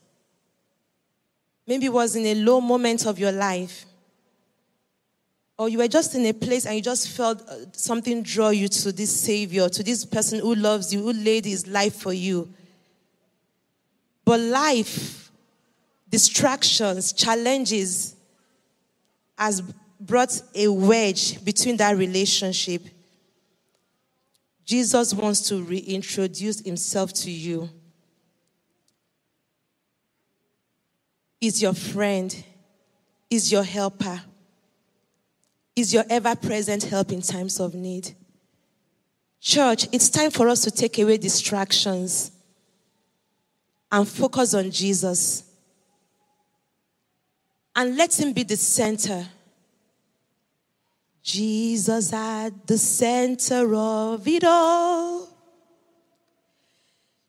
Maybe 1.67 1.87
it 1.87 1.93
was 1.93 2.15
in 2.15 2.25
a 2.25 2.35
low 2.35 2.61
moment 2.61 3.05
of 3.05 3.17
your 3.17 3.31
life. 3.31 3.85
Or 5.57 5.69
you 5.69 5.77
were 5.77 5.87
just 5.87 6.15
in 6.15 6.25
a 6.25 6.33
place 6.33 6.65
and 6.65 6.75
you 6.75 6.81
just 6.81 7.09
felt 7.09 7.41
uh, 7.47 7.55
something 7.71 8.21
draw 8.23 8.49
you 8.49 8.67
to 8.67 8.91
this 8.91 9.17
Savior, 9.21 9.69
to 9.69 9.83
this 9.83 10.03
person 10.03 10.39
who 10.39 10.53
loves 10.53 10.93
you, 10.93 11.01
who 11.01 11.13
laid 11.13 11.45
his 11.45 11.65
life 11.65 11.95
for 11.95 12.11
you. 12.11 12.49
But 14.25 14.39
life, 14.41 15.31
distractions, 16.09 17.13
challenges 17.13 18.15
has 19.37 19.61
brought 19.99 20.41
a 20.53 20.67
wedge 20.67 21.43
between 21.45 21.77
that 21.77 21.95
relationship. 21.95 22.83
Jesus 24.65 25.13
wants 25.13 25.47
to 25.49 25.63
reintroduce 25.63 26.59
himself 26.59 27.13
to 27.13 27.31
you. 27.31 27.69
Is 31.41 31.61
your 31.61 31.73
friend, 31.73 32.43
is 33.29 33.51
your 33.51 33.63
helper, 33.63 34.21
is 35.75 35.93
your 35.93 36.03
ever 36.09 36.35
present 36.35 36.83
help 36.83 37.11
in 37.11 37.21
times 37.21 37.59
of 37.59 37.75
need. 37.75 38.15
Church, 39.41 39.87
it's 39.91 40.09
time 40.09 40.31
for 40.31 40.49
us 40.49 40.61
to 40.61 40.71
take 40.71 40.97
away 40.97 41.17
distractions 41.17 42.31
and 43.91 44.07
focus 44.07 44.53
on 44.53 44.71
Jesus. 44.71 45.43
And 47.75 47.95
let 47.95 48.19
Him 48.19 48.33
be 48.33 48.43
the 48.43 48.57
center 48.57 49.27
Jesus 51.25 52.13
at 52.13 52.67
the 52.67 52.77
center 52.77 53.73
of 53.73 54.27
it 54.27 54.43
all. 54.43 55.34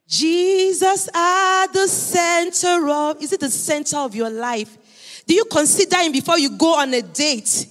Jesus 0.07 1.09
at 1.13 1.67
the 1.73 1.89
center 1.89 2.89
of, 2.89 3.23
is 3.23 3.33
it 3.33 3.41
the 3.41 3.51
center 3.51 3.99
of 3.99 4.15
your 4.15 4.31
life? 4.31 5.25
Do 5.27 5.35
you 5.35 5.45
consider 5.45 5.97
him 5.97 6.13
before 6.13 6.39
you 6.39 6.57
go 6.57 6.79
on 6.79 6.95
a 6.95 7.03
date? 7.03 7.67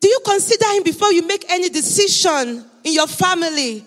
Do 0.00 0.08
you 0.08 0.20
consider 0.24 0.66
him 0.72 0.82
before 0.84 1.12
you 1.12 1.26
make 1.26 1.50
any 1.50 1.68
decision 1.68 2.64
in 2.84 2.92
your 2.92 3.06
family? 3.08 3.84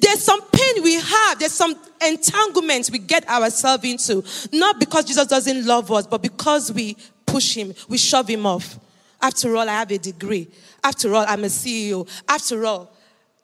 There's 0.00 0.22
some 0.22 0.40
pain 0.52 0.82
we 0.82 0.94
have, 0.94 1.38
there's 1.38 1.52
some 1.52 1.74
entanglements 2.06 2.90
we 2.90 2.98
get 3.00 3.28
ourselves 3.28 3.84
into, 3.84 4.24
not 4.52 4.78
because 4.78 5.04
Jesus 5.04 5.26
doesn't 5.26 5.66
love 5.66 5.90
us, 5.90 6.06
but 6.06 6.22
because 6.22 6.72
we 6.72 6.96
push 7.26 7.56
him, 7.56 7.74
we 7.88 7.98
shove 7.98 8.28
him 8.28 8.46
off. 8.46 8.78
After 9.20 9.56
all, 9.56 9.68
I 9.68 9.72
have 9.72 9.90
a 9.90 9.98
degree. 9.98 10.48
After 10.82 11.14
all, 11.14 11.24
I'm 11.26 11.44
a 11.44 11.48
CEO. 11.48 12.08
After 12.28 12.64
all, 12.64 12.94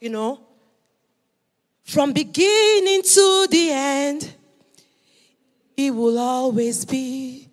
you 0.00 0.10
know, 0.10 0.40
from 1.90 2.12
beginning 2.12 3.02
to 3.02 3.48
the 3.50 3.70
end, 3.72 4.32
He 5.76 5.90
will 5.90 6.20
always 6.20 6.84
be, 6.84 7.48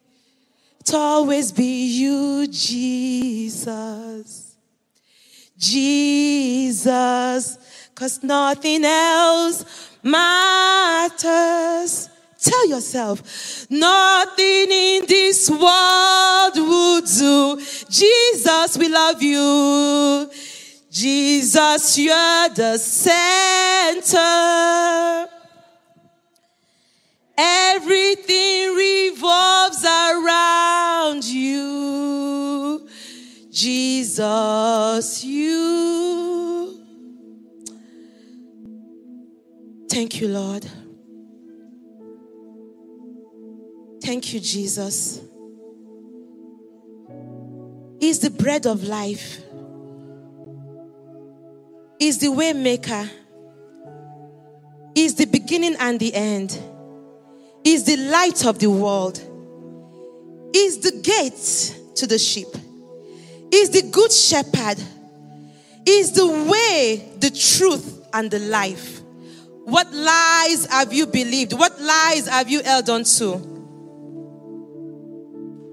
it 0.80 0.94
always 0.94 1.52
be 1.52 1.88
you, 1.88 2.46
Jesus. 2.48 4.56
Jesus, 5.58 7.58
because 7.90 8.22
nothing 8.22 8.86
else 8.86 9.66
matters. 10.04 12.08
Tell 12.40 12.70
yourself, 12.70 13.68
nothing 13.72 14.72
in 14.72 15.06
this 15.08 15.50
world 15.50 16.58
will 16.58 17.02
do. 17.02 17.60
Jesus, 17.90 18.78
we 18.78 18.88
love 18.88 19.24
you. 19.24 20.30
Jesus, 21.00 22.00
you're 22.00 22.50
the 22.56 22.76
center. 22.80 24.18
Everything 27.38 28.74
revolves 28.74 29.86
around 29.86 31.24
you. 31.24 32.90
Jesus, 33.52 35.24
you. 35.24 36.84
Thank 39.92 40.20
you, 40.20 40.30
Lord. 40.30 40.66
Thank 44.02 44.34
you, 44.34 44.40
Jesus. 44.40 45.22
He's 48.00 48.18
the 48.18 48.32
bread 48.32 48.66
of 48.66 48.84
life. 48.84 49.44
He's 52.00 52.20
the 52.20 52.30
way 52.30 52.54
maker. 52.54 53.10
He's 54.94 55.16
the 55.16 55.26
beginning 55.26 55.76
and 55.80 56.00
the 56.00 56.14
end. 56.14 56.58
is 57.64 57.84
the 57.84 57.98
light 57.98 58.46
of 58.46 58.60
the 58.60 58.70
world. 58.70 59.20
is 60.56 60.80
the 60.80 60.92
gate 61.02 61.96
to 61.96 62.08
the 62.08 62.18
sheep. 62.18 62.48
is 63.52 63.70
the 63.72 63.84
good 63.92 64.12
shepherd. 64.12 64.78
is 65.86 66.14
the 66.14 66.28
way, 66.28 67.10
the 67.20 67.30
truth, 67.30 68.08
and 68.14 68.30
the 68.32 68.40
life. 68.40 69.02
What 69.66 69.92
lies 69.94 70.66
have 70.68 70.94
you 70.94 71.08
believed? 71.08 71.54
What 71.54 71.80
lies 71.82 72.28
have 72.28 72.50
you 72.50 72.64
held 72.64 72.90
on 72.90 73.04
to? 73.04 73.34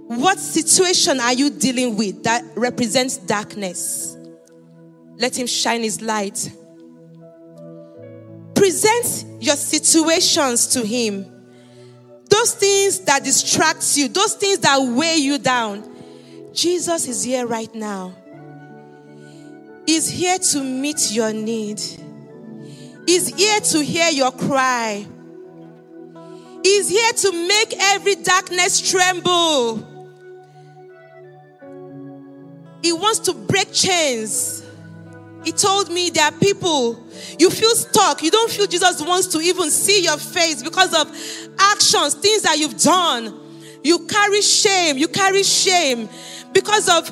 What 0.06 0.38
situation 0.38 1.20
are 1.20 1.32
you 1.32 1.50
dealing 1.50 1.96
with 1.96 2.24
that 2.24 2.44
represents 2.56 3.16
darkness? 3.16 4.16
Let 5.16 5.38
him 5.38 5.46
shine 5.46 5.82
his 5.82 6.00
light. 6.00 6.50
Present 8.54 9.42
your 9.42 9.56
situations 9.56 10.68
to 10.68 10.84
him. 10.84 11.26
Those 12.30 12.54
things 12.54 13.00
that 13.00 13.22
distract 13.22 13.96
you, 13.96 14.08
those 14.08 14.34
things 14.34 14.58
that 14.60 14.78
weigh 14.78 15.16
you 15.16 15.38
down. 15.38 15.84
Jesus 16.52 17.06
is 17.08 17.22
here 17.22 17.46
right 17.46 17.72
now. 17.74 18.14
He's 19.86 20.08
here 20.08 20.38
to 20.38 20.62
meet 20.62 21.12
your 21.12 21.32
need. 21.32 21.80
He's 23.06 23.28
here 23.28 23.60
to 23.60 23.84
hear 23.84 24.08
your 24.10 24.32
cry. 24.32 25.06
He's 26.62 26.88
here 26.88 27.12
to 27.12 27.46
make 27.46 27.74
every 27.78 28.14
darkness 28.16 28.90
tremble. 28.90 29.76
He 32.82 32.92
wants 32.92 33.18
to 33.20 33.34
break 33.34 33.72
chains. 33.72 34.63
He 35.44 35.52
told 35.52 35.90
me 35.90 36.10
there 36.10 36.24
are 36.24 36.32
people, 36.32 37.06
you 37.38 37.50
feel 37.50 37.74
stuck. 37.74 38.22
You 38.22 38.30
don't 38.30 38.50
feel 38.50 38.66
Jesus 38.66 39.02
wants 39.02 39.26
to 39.28 39.40
even 39.40 39.70
see 39.70 40.02
your 40.02 40.16
face 40.16 40.62
because 40.62 40.94
of 40.94 41.08
actions, 41.58 42.14
things 42.14 42.42
that 42.42 42.58
you've 42.58 42.80
done. 42.80 43.40
You 43.82 44.06
carry 44.06 44.40
shame. 44.40 44.96
You 44.96 45.08
carry 45.08 45.42
shame 45.42 46.08
because 46.52 46.88
of 46.88 47.08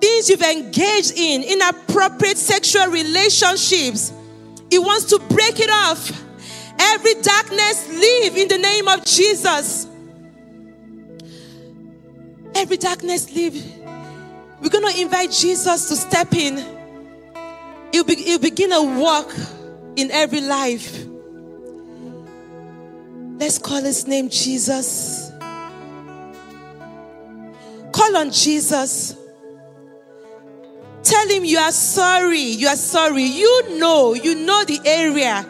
things 0.00 0.28
you've 0.28 0.42
engaged 0.42 1.12
in, 1.16 1.42
inappropriate 1.42 2.36
sexual 2.36 2.88
relationships. 2.88 4.12
He 4.70 4.78
wants 4.78 5.06
to 5.06 5.18
break 5.30 5.58
it 5.58 5.70
off. 5.70 6.24
Every 6.78 7.14
darkness, 7.14 7.88
leave 7.88 8.36
in 8.36 8.48
the 8.48 8.58
name 8.58 8.86
of 8.86 9.04
Jesus. 9.04 9.86
Every 12.54 12.76
darkness, 12.76 13.34
leave. 13.34 13.64
We're 14.60 14.68
going 14.68 14.92
to 14.92 15.00
invite 15.00 15.30
Jesus 15.30 15.88
to 15.88 15.96
step 15.96 16.34
in. 16.34 16.77
He'll, 17.92 18.04
be, 18.04 18.16
he'll 18.16 18.38
begin 18.38 18.72
a 18.72 18.82
walk 18.82 19.34
in 19.96 20.10
every 20.10 20.40
life. 20.40 21.04
Let's 23.38 23.58
call 23.58 23.82
his 23.82 24.06
name 24.06 24.28
Jesus. 24.28 25.30
Call 27.92 28.16
on 28.16 28.30
Jesus. 28.30 29.16
Tell 31.02 31.28
him 31.28 31.44
you 31.44 31.58
are 31.58 31.72
sorry. 31.72 32.38
You 32.38 32.68
are 32.68 32.76
sorry. 32.76 33.22
You 33.22 33.78
know, 33.78 34.14
you 34.14 34.34
know 34.34 34.64
the 34.64 34.80
area. 34.84 35.46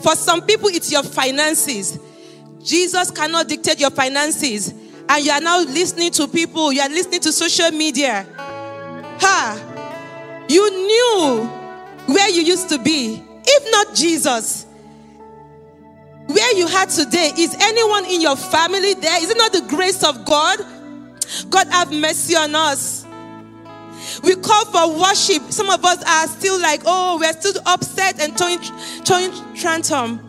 For 0.00 0.14
some 0.14 0.42
people, 0.42 0.68
it's 0.68 0.92
your 0.92 1.02
finances. 1.02 1.98
Jesus 2.62 3.10
cannot 3.10 3.48
dictate 3.48 3.80
your 3.80 3.90
finances. 3.90 4.74
And 5.08 5.24
you 5.24 5.32
are 5.32 5.40
now 5.40 5.60
listening 5.60 6.10
to 6.12 6.28
people, 6.28 6.70
you 6.70 6.82
are 6.82 6.88
listening 6.88 7.20
to 7.20 7.32
social 7.32 7.70
media. 7.70 8.26
Ha! 8.36 10.44
You 10.48 10.70
knew 10.70 11.57
where 12.08 12.30
you 12.30 12.42
used 12.42 12.70
to 12.70 12.78
be. 12.78 13.22
If 13.44 13.70
not 13.70 13.94
Jesus, 13.94 14.64
where 16.26 16.56
you 16.56 16.66
are 16.66 16.86
today, 16.86 17.32
is 17.36 17.54
anyone 17.60 18.06
in 18.06 18.20
your 18.20 18.36
family 18.36 18.94
there? 18.94 19.22
Is 19.22 19.30
it 19.30 19.36
not 19.36 19.52
the 19.52 19.62
grace 19.68 20.02
of 20.02 20.24
God? 20.24 20.58
God 21.50 21.68
have 21.68 21.92
mercy 21.92 22.34
on 22.34 22.54
us. 22.54 23.06
We 24.22 24.36
call 24.36 24.64
for 24.66 24.98
worship. 24.98 25.52
Some 25.52 25.68
of 25.68 25.84
us 25.84 26.02
are 26.02 26.26
still 26.28 26.58
like, 26.60 26.82
oh, 26.86 27.18
we're 27.20 27.32
still 27.32 27.60
upset 27.66 28.20
and 28.20 28.36
throwing, 28.36 28.58
throwing 29.04 29.30
tantrum. 29.54 30.24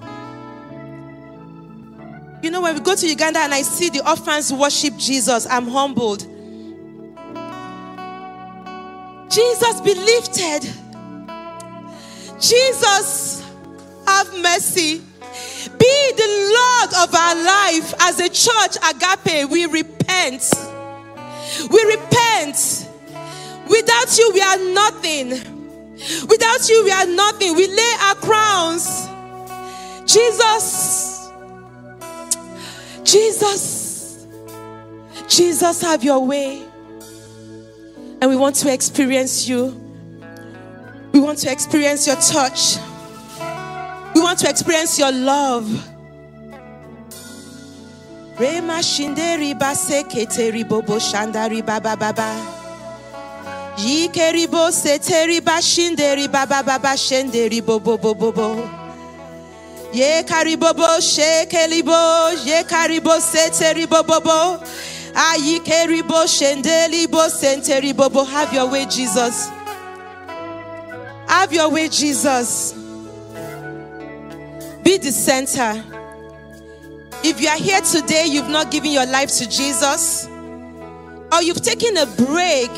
You 2.44 2.52
know, 2.52 2.62
when 2.62 2.76
we 2.76 2.82
go 2.82 2.96
to 2.96 3.08
Uganda 3.08 3.40
and 3.40 3.54
I 3.54 3.62
see 3.62 3.90
the 3.90 4.08
orphans 4.08 4.52
worship 4.52 4.98
Jesus, 4.98 5.48
I'm 5.48 5.68
humbled. 5.68 6.26
Jesus 9.30 9.82
be 9.82 9.94
lifted. 9.96 10.89
Jesus, 12.40 13.44
have 14.08 14.34
mercy. 14.42 15.02
Be 15.78 16.12
the 16.16 16.52
Lord 16.58 17.10
of 17.10 17.16
our 17.16 17.36
life. 17.36 17.94
As 18.00 18.20
a 18.20 18.30
church, 18.30 18.78
agape, 18.78 19.50
we 19.50 19.66
repent. 19.66 20.52
We 21.70 21.84
repent. 21.84 22.88
Without 23.70 24.18
you, 24.18 24.32
we 24.34 24.42
are 24.42 24.58
nothing. 24.74 25.30
Without 26.28 26.70
you, 26.70 26.84
we 26.86 26.92
are 26.92 27.06
nothing. 27.06 27.56
We 27.56 27.68
lay 27.68 27.94
our 28.02 28.16
crowns. 28.16 29.08
Jesus, 30.06 31.30
Jesus, 33.04 34.26
Jesus, 35.28 35.82
have 35.82 36.04
your 36.04 36.26
way. 36.26 36.64
And 38.22 38.30
we 38.30 38.36
want 38.36 38.56
to 38.58 38.74
experience 38.74 39.48
you. 39.48 39.89
Want 41.30 41.42
to 41.42 41.52
experience 41.52 42.08
your 42.08 42.16
touch. 42.16 42.78
We 44.16 44.22
want 44.22 44.40
to 44.40 44.50
experience 44.50 44.98
your 44.98 45.12
love. 45.12 45.70
Rema 48.40 48.82
shinderi 48.82 49.54
base 49.54 50.06
keteri 50.06 50.68
bobo 50.68 50.98
shandari 50.98 51.64
baba 51.64 51.96
baba. 51.96 52.34
Yikeribo 53.78 54.72
seteri 54.72 55.40
bashinderi 55.40 56.32
baba 56.32 56.64
baba 56.66 56.98
shenderi 56.98 57.64
bobo 57.64 57.96
bobo 58.00 58.32
bo. 58.32 58.56
Ye 59.94 60.24
karibobo 60.24 60.98
shekelibo 60.98 62.44
ye 62.44 62.64
karibo 62.64 63.20
seteri 63.22 63.88
bobo 63.88 64.20
bo. 64.20 64.58
Ayikeribo 65.14 66.26
shendeli 66.26 67.06
bo 67.08 67.30
senteri 67.30 67.96
bobo. 67.96 68.24
Have 68.24 68.52
your 68.52 68.72
way, 68.72 68.88
Jesus. 68.88 69.59
Have 71.30 71.54
your 71.54 71.70
way, 71.70 71.88
Jesus. 71.90 72.74
Be 74.84 74.98
the 74.98 75.12
center. 75.12 75.84
If 77.24 77.40
you 77.40 77.48
are 77.50 77.58
here 77.58 77.80
today, 77.82 78.26
you've 78.26 78.50
not 78.50 78.72
given 78.72 78.92
your 78.92 79.06
life 79.06 79.30
to 79.38 79.48
Jesus, 79.48 80.28
or 81.32 81.44
you've 81.44 81.62
taken 81.62 81.98
a 81.98 82.08
break 82.08 82.72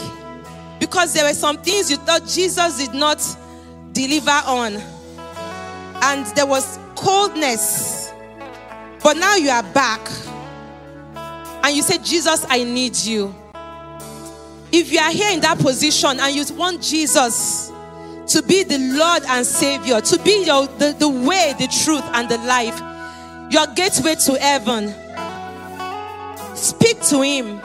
because 0.82 1.14
there 1.14 1.24
were 1.24 1.34
some 1.34 1.60
things 1.60 1.90
you 1.90 1.96
thought 1.96 2.28
Jesus 2.28 2.78
did 2.78 2.94
not 2.94 3.26
deliver 3.94 4.32
on, 4.46 4.76
and 6.04 6.26
there 6.36 6.46
was 6.46 6.78
coldness, 6.96 8.12
but 9.02 9.16
now 9.16 9.38
you 9.38 9.50
are 9.50 9.64
back, 9.64 10.02
and 11.64 11.74
you 11.74 11.84
say, 11.84 12.00
Jesus, 12.00 12.46
I 12.50 12.66
need 12.66 12.98
you. 12.98 13.34
If 14.74 14.92
you 14.92 15.00
are 15.00 15.12
here 15.12 15.32
in 15.32 15.40
that 15.40 15.58
position 15.58 16.20
and 16.20 16.36
you 16.36 16.44
want 16.56 16.82
Jesus 16.82 17.71
to 18.28 18.42
be 18.44 18.64
the 18.64 18.78
Lord 18.78 19.24
and 19.28 19.46
Savior, 19.46 20.02
to 20.02 20.20
be 20.20 20.46
your, 20.46 20.68
the, 20.68 20.96
the 20.98 21.10
way, 21.10 21.54
the 21.58 21.68
truth, 21.68 22.04
and 22.14 22.30
the 22.30 22.38
life, 22.40 22.80
your 23.52 23.68
gateway 23.76 24.16
to 24.16 24.40
heaven. 24.40 24.94
Speak 26.56 27.02
to 27.10 27.22
Him. 27.22 27.62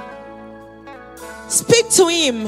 Speak 1.49 1.91
to 1.91 2.09
Him. 2.09 2.47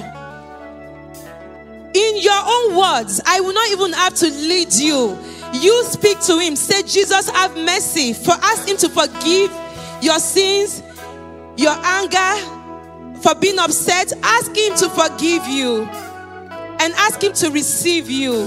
In 1.95 2.21
your 2.21 2.41
own 2.45 2.77
words, 2.77 3.21
I 3.25 3.41
will 3.41 3.55
not 3.55 3.71
even 3.71 3.93
have 3.93 4.15
to 4.15 4.27
lead 4.27 4.73
you. 4.75 5.19
You 5.53 5.85
speak 5.85 6.21
to 6.23 6.39
Him. 6.39 6.57
Say, 6.57 6.83
Jesus, 6.83 7.29
have 7.31 7.57
mercy. 7.57 8.13
For 8.13 8.33
ask 8.33 8.69
Him 8.69 8.77
to 8.79 8.89
forgive 8.89 9.53
your 10.03 10.19
sins, 10.19 10.83
your 11.57 11.75
anger, 11.85 13.21
for 13.21 13.35
being 13.35 13.59
upset. 13.59 14.13
Ask 14.23 14.57
Him 14.57 14.75
to 14.77 14.89
forgive 14.91 15.47
you 15.47 15.89
and 16.81 16.95
ask 16.95 17.23
Him 17.23 17.33
to 17.35 17.51
receive 17.51 18.11
you. 18.11 18.47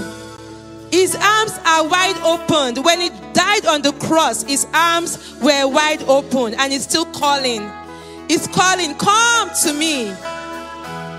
His 0.90 1.14
arms 1.16 1.58
are 1.64 1.88
wide 1.88 2.18
open. 2.22 2.82
When 2.82 3.00
He 3.00 3.10
died 3.32 3.66
on 3.66 3.82
the 3.82 3.92
cross, 3.92 4.42
His 4.42 4.66
arms 4.74 5.34
were 5.40 5.66
wide 5.66 6.02
open 6.04 6.54
and 6.54 6.72
He's 6.72 6.84
still 6.84 7.06
calling. 7.06 7.70
He's 8.28 8.46
calling, 8.46 8.94
Come 8.96 9.50
to 9.62 9.72
me. 9.72 10.12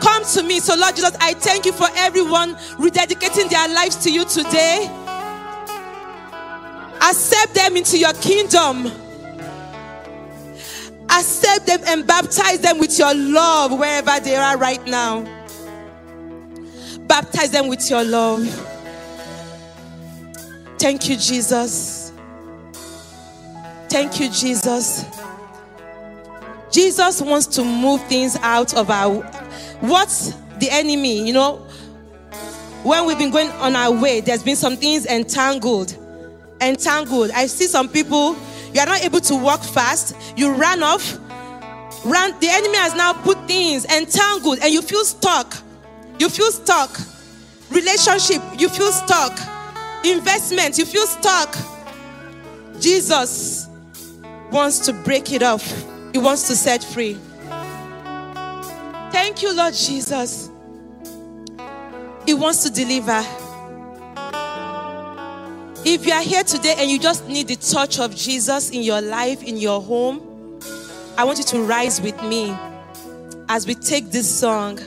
Come 0.02 0.24
to 0.34 0.44
me. 0.44 0.60
So, 0.60 0.76
Lord 0.76 0.96
Jesus, 0.96 1.16
I 1.20 1.34
thank 1.34 1.66
you 1.66 1.72
for 1.72 1.88
everyone 1.96 2.56
rededicating 2.78 3.50
their 3.50 3.68
lives 3.70 3.96
to 4.04 4.12
you 4.12 4.26
today. 4.26 4.90
Accept 7.02 7.54
them 7.54 7.78
into 7.78 7.98
your 7.98 8.14
kingdom. 8.14 8.92
Accept 11.10 11.68
them 11.68 11.82
and 11.86 12.08
baptize 12.08 12.60
them 12.60 12.80
with 12.80 12.98
your 12.98 13.14
love 13.14 13.78
wherever 13.78 14.20
they 14.20 14.36
are 14.36 14.58
right 14.58 14.86
now. 14.88 15.43
Baptize 17.14 17.52
them 17.52 17.68
with 17.68 17.88
your 17.92 18.04
love. 18.04 18.44
Thank 20.80 21.08
you, 21.08 21.16
Jesus. 21.16 22.12
Thank 23.88 24.20
you, 24.20 24.32
Jesus. 24.32 25.06
Jesus 26.72 27.22
wants 27.22 27.46
to 27.46 27.64
move 27.64 28.04
things 28.06 28.36
out 28.38 28.74
of 28.74 28.90
our 28.90 29.22
what 29.82 30.10
the 30.58 30.70
enemy, 30.72 31.28
you 31.28 31.34
know, 31.34 31.58
when 32.82 33.06
we've 33.06 33.20
been 33.20 33.30
going 33.30 33.52
on 33.52 33.76
our 33.76 33.92
way, 33.92 34.20
there's 34.20 34.42
been 34.42 34.56
some 34.56 34.76
things 34.76 35.06
entangled. 35.06 35.96
Entangled. 36.62 37.30
I 37.30 37.46
see 37.46 37.68
some 37.68 37.90
people, 37.90 38.36
you 38.74 38.80
are 38.80 38.88
not 38.88 39.04
able 39.06 39.20
to 39.20 39.36
walk 39.36 39.62
fast, 39.62 40.16
you 40.36 40.52
ran 40.52 40.82
off. 40.82 41.20
Ran, 42.04 42.32
the 42.40 42.50
enemy 42.50 42.78
has 42.78 42.96
now 42.96 43.14
put 43.14 43.38
things 43.48 43.86
entangled 43.86 44.58
and 44.64 44.74
you 44.74 44.82
feel 44.82 45.06
stuck. 45.06 45.63
You 46.24 46.30
feel 46.30 46.52
stuck. 46.54 46.98
Relationship, 47.70 48.42
you 48.58 48.70
feel 48.70 48.94
stuck. 48.94 49.38
Investment, 50.06 50.78
you 50.78 50.86
feel 50.86 51.06
stuck. 51.06 51.54
Jesus 52.80 53.68
wants 54.50 54.80
to 54.86 54.94
break 54.94 55.34
it 55.34 55.44
off, 55.44 55.70
He 56.14 56.20
wants 56.20 56.48
to 56.48 56.56
set 56.56 56.82
free. 56.82 57.18
Thank 59.12 59.42
you, 59.42 59.54
Lord 59.54 59.74
Jesus. 59.74 60.50
He 62.26 62.34
wants 62.34 62.64
to 62.64 62.70
deliver. 62.70 63.22
If 65.84 66.06
you 66.06 66.14
are 66.14 66.24
here 66.24 66.46
today 66.46 66.76
and 66.78 66.90
you 66.90 67.00
just 67.00 67.28
need 67.28 67.50
the 67.50 67.58
touch 67.58 68.00
of 68.00 68.16
Jesus 68.16 68.70
in 68.70 68.82
your 68.82 69.02
life, 69.02 69.44
in 69.44 69.58
your 69.58 69.82
home, 69.82 70.22
I 71.18 71.26
want 71.26 71.40
you 71.40 71.44
to 71.44 71.64
rise 71.64 72.00
with 72.00 72.24
me 72.24 72.56
as 73.50 73.68
we 73.68 73.76
take 73.76 74.10
this 74.10 74.40
song. 74.40 74.80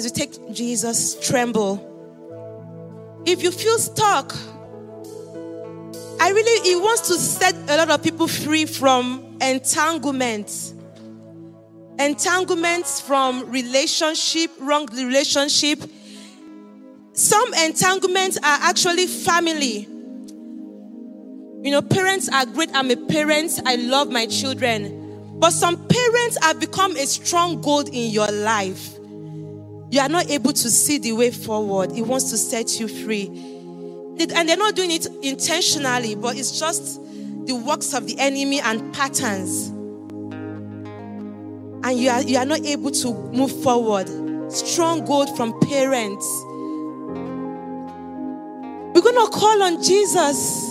As 0.00 0.04
we 0.04 0.12
take 0.12 0.54
Jesus, 0.54 1.14
tremble. 1.20 1.76
If 3.26 3.42
you 3.42 3.50
feel 3.50 3.76
stuck, 3.76 4.34
I 6.18 6.30
really, 6.30 6.66
He 6.66 6.74
wants 6.74 7.08
to 7.08 7.18
set 7.18 7.54
a 7.68 7.76
lot 7.76 7.90
of 7.90 8.02
people 8.02 8.26
free 8.26 8.64
from 8.64 9.36
entanglements 9.42 10.72
entanglements 11.98 13.02
from 13.02 13.50
relationship, 13.50 14.50
wrong 14.58 14.86
relationship. 14.86 15.82
Some 17.12 17.52
entanglements 17.52 18.38
are 18.38 18.58
actually 18.62 19.06
family. 19.06 19.80
You 21.62 21.72
know, 21.72 21.82
parents 21.82 22.30
are 22.30 22.46
great. 22.46 22.70
I'm 22.72 22.90
a 22.90 22.96
parent. 22.96 23.60
I 23.66 23.76
love 23.76 24.10
my 24.10 24.24
children. 24.24 25.38
But 25.38 25.50
some 25.50 25.76
parents 25.88 26.38
have 26.40 26.58
become 26.58 26.96
a 26.96 27.04
stronghold 27.04 27.90
in 27.90 28.10
your 28.10 28.28
life. 28.28 28.96
You 29.90 30.00
are 30.00 30.08
not 30.08 30.30
able 30.30 30.52
to 30.52 30.70
see 30.70 30.98
the 30.98 31.12
way 31.12 31.30
forward. 31.30 31.92
He 31.92 32.02
wants 32.02 32.30
to 32.30 32.36
set 32.36 32.78
you 32.78 32.88
free. 32.88 33.26
And 34.34 34.48
they're 34.48 34.56
not 34.56 34.76
doing 34.76 34.90
it 34.90 35.06
intentionally, 35.22 36.14
but 36.14 36.36
it's 36.36 36.58
just 36.58 37.00
the 37.46 37.54
works 37.54 37.94
of 37.94 38.06
the 38.06 38.18
enemy 38.18 38.60
and 38.60 38.92
patterns 38.94 39.72
and 41.82 41.98
you 41.98 42.10
are, 42.10 42.22
you 42.22 42.36
are 42.36 42.44
not 42.44 42.64
able 42.64 42.90
to 42.90 43.12
move 43.12 43.62
forward. 43.62 44.08
Stronghold 44.52 45.34
from 45.36 45.58
parents. 45.60 46.26
We're 48.94 49.02
going 49.02 49.14
to 49.14 49.30
call 49.32 49.62
on 49.62 49.82
Jesus, 49.82 50.66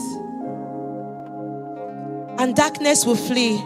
and 2.39 2.55
darkness 2.55 3.05
will 3.05 3.15
flee. 3.15 3.57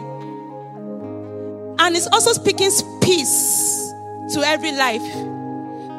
And 1.78 1.94
it's 1.94 2.06
also 2.06 2.32
speaking 2.32 2.70
peace 3.02 3.92
to 4.32 4.40
every 4.40 4.72
life. 4.72 5.02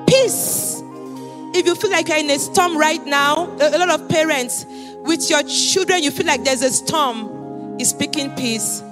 Peace. 0.07 0.83
If 1.53 1.65
you 1.65 1.75
feel 1.75 1.91
like 1.91 2.09
you're 2.09 2.17
in 2.17 2.29
a 2.29 2.39
storm 2.39 2.77
right 2.77 3.05
now, 3.05 3.45
a 3.59 3.77
lot 3.77 3.89
of 3.89 4.09
parents, 4.09 4.65
with 5.03 5.29
your 5.29 5.43
children, 5.43 6.03
you 6.03 6.11
feel 6.11 6.25
like 6.25 6.43
there's 6.43 6.63
a 6.63 6.71
storm, 6.71 7.77
is 7.79 7.89
speaking 7.89 8.31
peace 8.35 8.83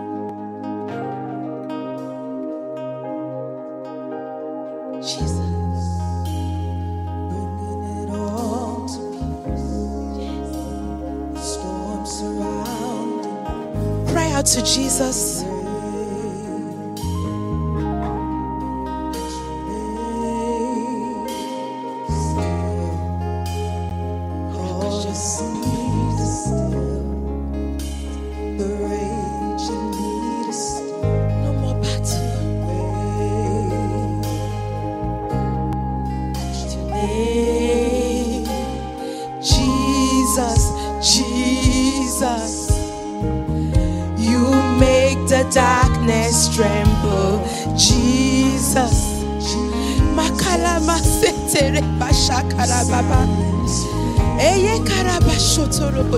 Jesus. 5.02 5.45
To 14.46 14.62
Jesus. 14.62 15.35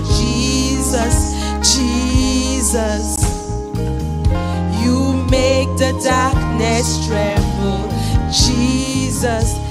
Jesus. 0.03 1.33
Jesus. 1.75 3.17
You 4.81 5.13
make 5.29 5.69
the 5.77 5.93
darkness 6.03 7.07
tremble. 7.07 7.89
Jesus. 8.31 9.68